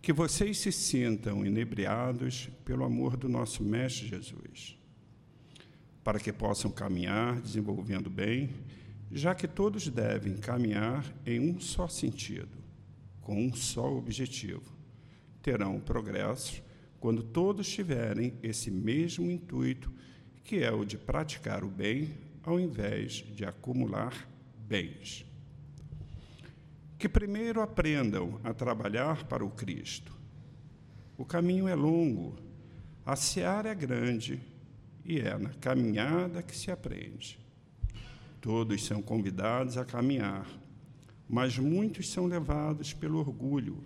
[0.00, 4.78] Que vocês se sintam inebriados pelo amor do nosso Mestre Jesus,
[6.04, 8.50] para que possam caminhar desenvolvendo bem,
[9.10, 12.56] já que todos devem caminhar em um só sentido,
[13.20, 14.72] com um só objetivo.
[15.42, 16.62] Terão progresso
[17.00, 19.92] quando todos tiverem esse mesmo intuito,
[20.44, 24.26] que é o de praticar o bem ao invés de acumular
[24.66, 25.26] bens.
[26.98, 30.16] Que primeiro aprendam a trabalhar para o Cristo.
[31.18, 32.38] O caminho é longo,
[33.04, 34.40] a seara é grande
[35.04, 37.38] e é na caminhada que se aprende.
[38.40, 40.48] Todos são convidados a caminhar,
[41.28, 43.84] mas muitos são levados pelo orgulho,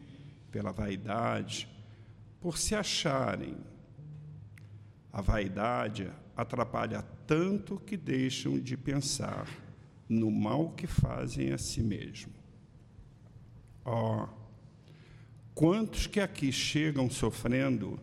[0.53, 1.69] pela vaidade,
[2.41, 3.57] por se acharem.
[5.13, 9.49] A vaidade atrapalha tanto que deixam de pensar
[10.09, 12.33] no mal que fazem a si mesmo.
[13.85, 14.29] Ó, oh,
[15.55, 17.99] quantos que aqui chegam sofrendo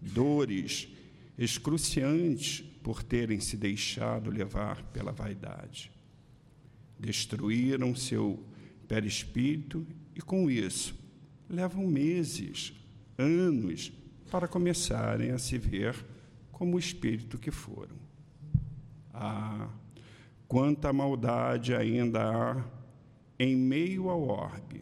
[0.00, 0.88] dores
[1.38, 5.90] excruciantes por terem se deixado levar pela vaidade.
[6.98, 8.44] Destruíram seu
[8.86, 10.94] perispírito e, com isso,
[11.48, 12.72] levam meses
[13.16, 13.92] anos
[14.30, 15.94] para começarem a se ver
[16.62, 17.96] como o espírito que foram.
[19.12, 19.68] Ah,
[20.46, 22.64] quanta maldade ainda há
[23.36, 24.80] em meio ao orbe.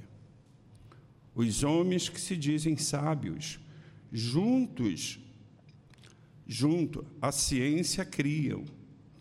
[1.34, 3.58] Os homens que se dizem sábios,
[4.12, 5.18] juntos,
[6.46, 8.62] junto à ciência criam,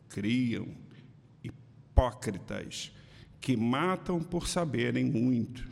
[0.09, 0.67] criam
[1.41, 2.91] hipócritas
[3.39, 5.65] que matam por saberem muito,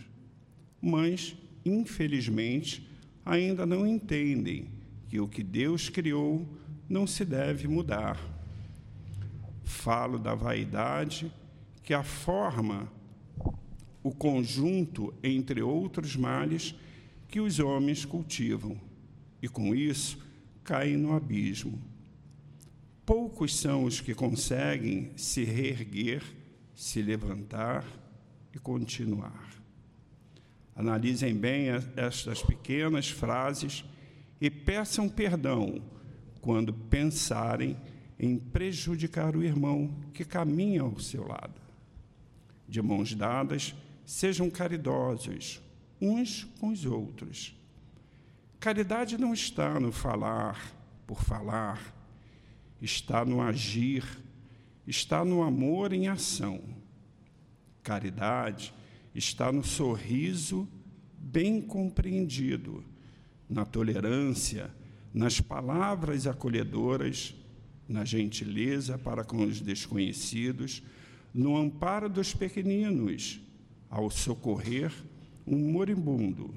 [0.82, 1.36] mas
[1.66, 2.90] infelizmente
[3.26, 4.70] ainda não entendem
[5.10, 6.48] que o que Deus criou
[6.90, 8.20] não se deve mudar.
[9.64, 11.32] Falo da vaidade
[11.84, 12.92] que a forma
[14.04, 16.74] o conjunto, entre outros males,
[17.28, 18.80] que os homens cultivam,
[19.42, 20.18] e com isso
[20.64, 21.82] caem no abismo.
[23.06, 26.24] Poucos são os que conseguem se reerguer,
[26.74, 27.86] se levantar
[28.54, 29.48] e continuar.
[30.74, 33.84] Analisem bem estas pequenas frases
[34.40, 35.82] e peçam perdão
[36.42, 37.78] quando pensarem
[38.20, 41.62] em prejudicar o irmão que caminha ao seu lado.
[42.68, 45.62] De mãos dadas, sejam caridosos
[46.02, 47.56] uns com os outros.
[48.60, 50.74] Caridade não está no falar
[51.06, 51.94] por falar,
[52.82, 54.04] está no agir,
[54.86, 56.62] está no amor em ação.
[57.84, 58.74] Caridade
[59.14, 60.68] está no sorriso
[61.18, 62.84] bem compreendido,
[63.50, 64.72] na tolerância,
[65.18, 67.34] nas palavras acolhedoras,
[67.90, 70.84] na gentileza para com os desconhecidos,
[71.34, 73.42] no amparo dos pequeninos,
[73.90, 74.94] ao socorrer
[75.46, 76.54] um moribundo,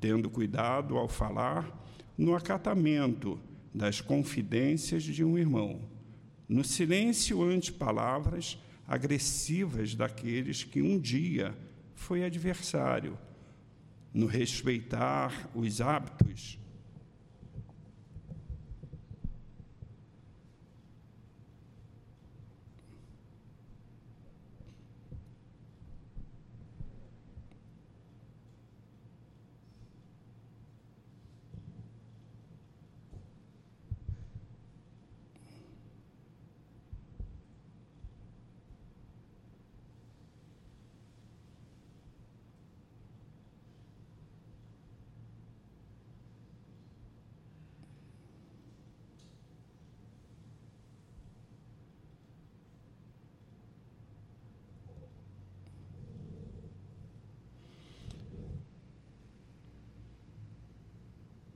[0.00, 3.38] tendo cuidado ao falar no acatamento
[3.74, 5.82] das confidências de um irmão,
[6.48, 8.58] no silêncio ante palavras
[8.88, 11.54] agressivas daqueles que um dia
[11.94, 13.18] foi adversário,
[14.14, 16.59] no respeitar os hábitos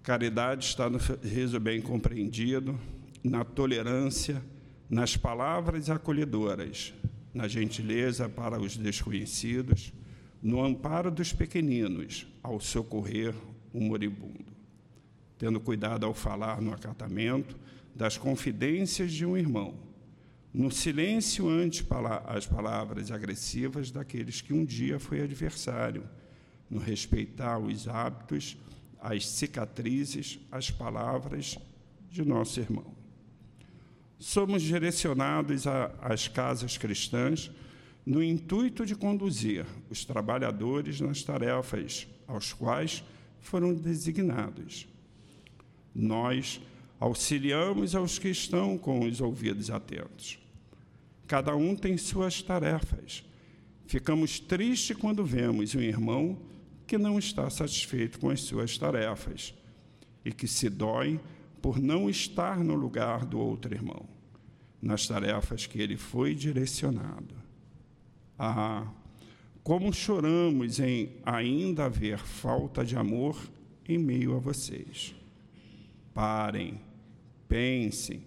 [0.04, 2.78] Caridade está no riso bem compreendido,
[3.22, 4.44] na tolerância,
[4.86, 6.92] nas palavras acolhedoras,
[7.32, 9.94] na gentileza para os desconhecidos,
[10.42, 13.34] no amparo dos pequeninos, ao socorrer
[13.72, 14.44] o moribundo.
[15.38, 17.56] Tendo cuidado ao falar no acatamento
[17.94, 19.74] das confidências de um irmão,
[20.52, 21.82] no silêncio ante
[22.26, 26.04] as palavras agressivas daqueles que um dia foi adversário,
[26.68, 28.58] no respeitar os hábitos,
[29.04, 31.58] as cicatrizes, as palavras
[32.10, 32.94] de nosso irmão.
[34.18, 35.66] Somos direcionados
[36.00, 37.50] às casas cristãs
[38.06, 43.04] no intuito de conduzir os trabalhadores nas tarefas aos quais
[43.40, 44.88] foram designados.
[45.94, 46.62] Nós
[46.98, 50.38] auxiliamos aos que estão com os ouvidos atentos.
[51.26, 53.22] Cada um tem suas tarefas.
[53.86, 56.38] Ficamos tristes quando vemos um irmão
[56.86, 59.54] que não está satisfeito com as suas tarefas
[60.24, 61.20] e que se dói
[61.60, 64.06] por não estar no lugar do outro irmão,
[64.80, 67.34] nas tarefas que ele foi direcionado.
[68.38, 68.86] Ah,
[69.62, 73.38] como choramos em ainda haver falta de amor
[73.88, 75.14] em meio a vocês.
[76.12, 76.80] Parem,
[77.48, 78.22] pensem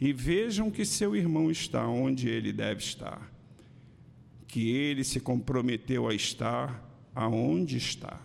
[0.00, 3.30] e vejam que seu irmão está onde ele deve estar,
[4.48, 6.89] que ele se comprometeu a estar
[7.22, 8.20] aonde está.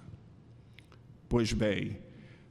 [1.28, 1.98] Pois bem,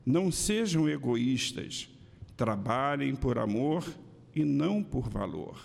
[0.04, 1.88] não sejam egoístas,
[2.36, 3.84] trabalhem por amor
[4.34, 5.58] e não por valor.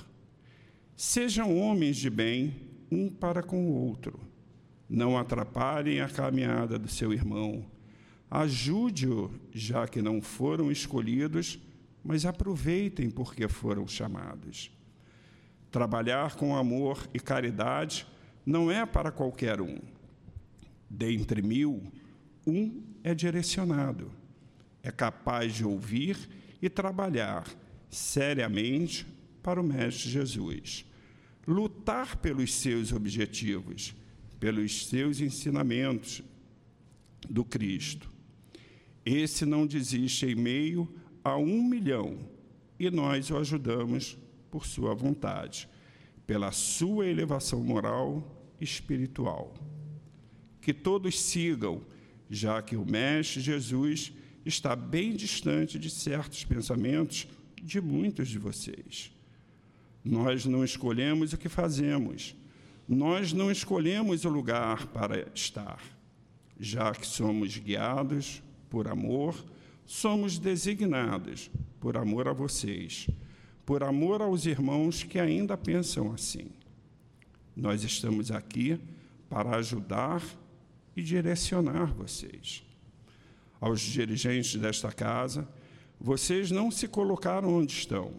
[0.95, 2.55] Sejam homens de bem
[2.91, 4.19] um para com o outro.
[4.89, 7.65] Não atrapalhem a caminhada do seu irmão.
[8.29, 11.59] Ajude-o, já que não foram escolhidos
[12.03, 14.71] mas aproveitem porque foram chamados.
[15.71, 18.07] Trabalhar com amor e caridade
[18.45, 19.77] não é para qualquer um.
[20.89, 21.83] Dentre mil,
[22.47, 24.11] um é direcionado,
[24.81, 26.17] é capaz de ouvir
[26.61, 27.45] e trabalhar
[27.89, 29.05] seriamente
[29.43, 30.85] para o Mestre Jesus,
[31.47, 33.95] lutar pelos seus objetivos,
[34.39, 36.23] pelos seus ensinamentos
[37.29, 38.11] do Cristo.
[39.05, 40.93] Esse não desiste em meio
[41.23, 42.19] a um milhão
[42.79, 44.17] e nós o ajudamos
[44.49, 45.67] por sua vontade,
[46.25, 49.53] pela sua elevação moral e espiritual.
[50.69, 51.81] Que todos sigam,
[52.29, 54.13] já que o Mestre Jesus
[54.45, 57.27] está bem distante de certos pensamentos
[57.59, 59.11] de muitos de vocês.
[60.05, 62.35] Nós não escolhemos o que fazemos,
[62.87, 65.81] nós não escolhemos o lugar para estar,
[66.59, 69.43] já que somos guiados por amor
[69.87, 73.09] somos designados por amor a vocês,
[73.65, 76.51] por amor aos irmãos que ainda pensam assim.
[77.55, 78.79] Nós estamos aqui
[79.27, 80.21] para ajudar
[80.99, 82.63] e direcionar vocês.
[83.59, 85.47] Aos dirigentes desta casa,
[85.99, 88.13] vocês não se colocaram onde estão,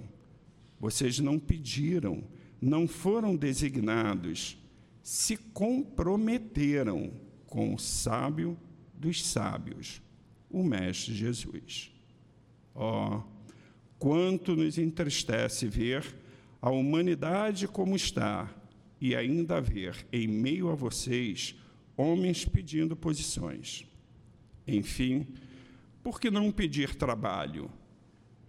[0.78, 2.24] vocês não pediram,
[2.61, 4.59] não foram designados,
[5.02, 7.12] se comprometeram
[7.47, 8.57] com o sábio
[8.94, 10.02] dos sábios
[10.48, 11.93] o Mestre Jesus.
[12.74, 13.23] Oh,
[13.98, 16.05] quanto nos entristece ver
[16.61, 18.48] a humanidade como está
[19.01, 21.55] e ainda ver em meio a vocês
[21.97, 23.87] homens pedindo posições.
[24.67, 25.27] Enfim,
[26.03, 27.71] por que não pedir trabalho,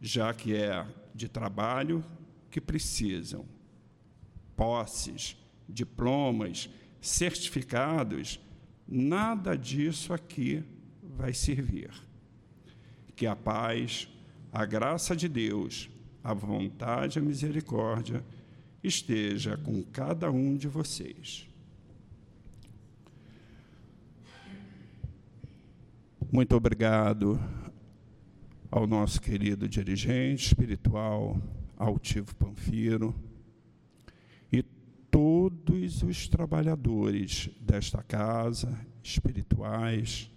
[0.02, 2.04] já que é de trabalho
[2.50, 3.46] que precisam?
[4.56, 5.36] Posses,
[5.68, 6.70] diplomas,
[7.02, 8.40] certificados,
[8.88, 10.64] nada disso aqui
[11.02, 11.92] vai servir.
[13.16, 14.08] Que a paz,
[14.52, 15.90] a graça de Deus,
[16.24, 18.24] a vontade e a misericórdia
[18.84, 21.51] esteja com cada um de vocês.
[26.34, 27.38] Muito obrigado
[28.72, 31.38] ao nosso querido dirigente espiritual,
[31.76, 33.14] Altivo Panfiro,
[34.50, 40.32] e todos os trabalhadores desta casa, espirituais,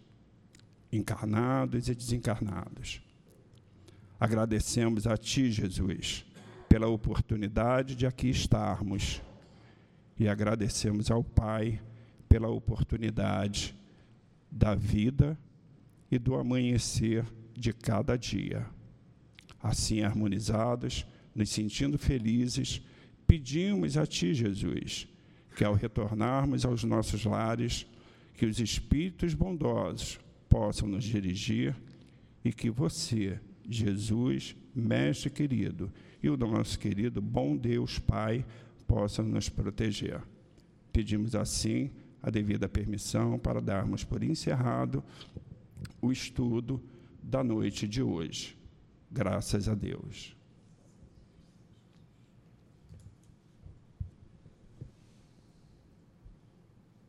[0.90, 3.00] encarnados e desencarnados.
[4.18, 6.26] Agradecemos a Ti, Jesus,
[6.68, 9.22] pela oportunidade de aqui estarmos
[10.18, 11.80] e agradecemos ao Pai
[12.28, 13.78] pela oportunidade
[14.50, 15.38] da vida
[16.14, 18.64] e do amanhecer de cada dia.
[19.60, 21.04] Assim, harmonizados,
[21.34, 22.80] nos sentindo felizes,
[23.26, 25.08] pedimos a Ti, Jesus,
[25.56, 27.84] que ao retornarmos aos nossos lares,
[28.34, 31.74] que os espíritos bondosos possam nos dirigir
[32.44, 35.90] e que você, Jesus, Mestre querido,
[36.22, 38.44] e o nosso querido bom Deus Pai
[38.86, 40.20] possam nos proteger.
[40.92, 41.90] Pedimos assim
[42.22, 45.02] a devida permissão para darmos por encerrado
[46.00, 46.82] o estudo
[47.22, 48.56] da noite de hoje.
[49.10, 50.36] Graças a Deus.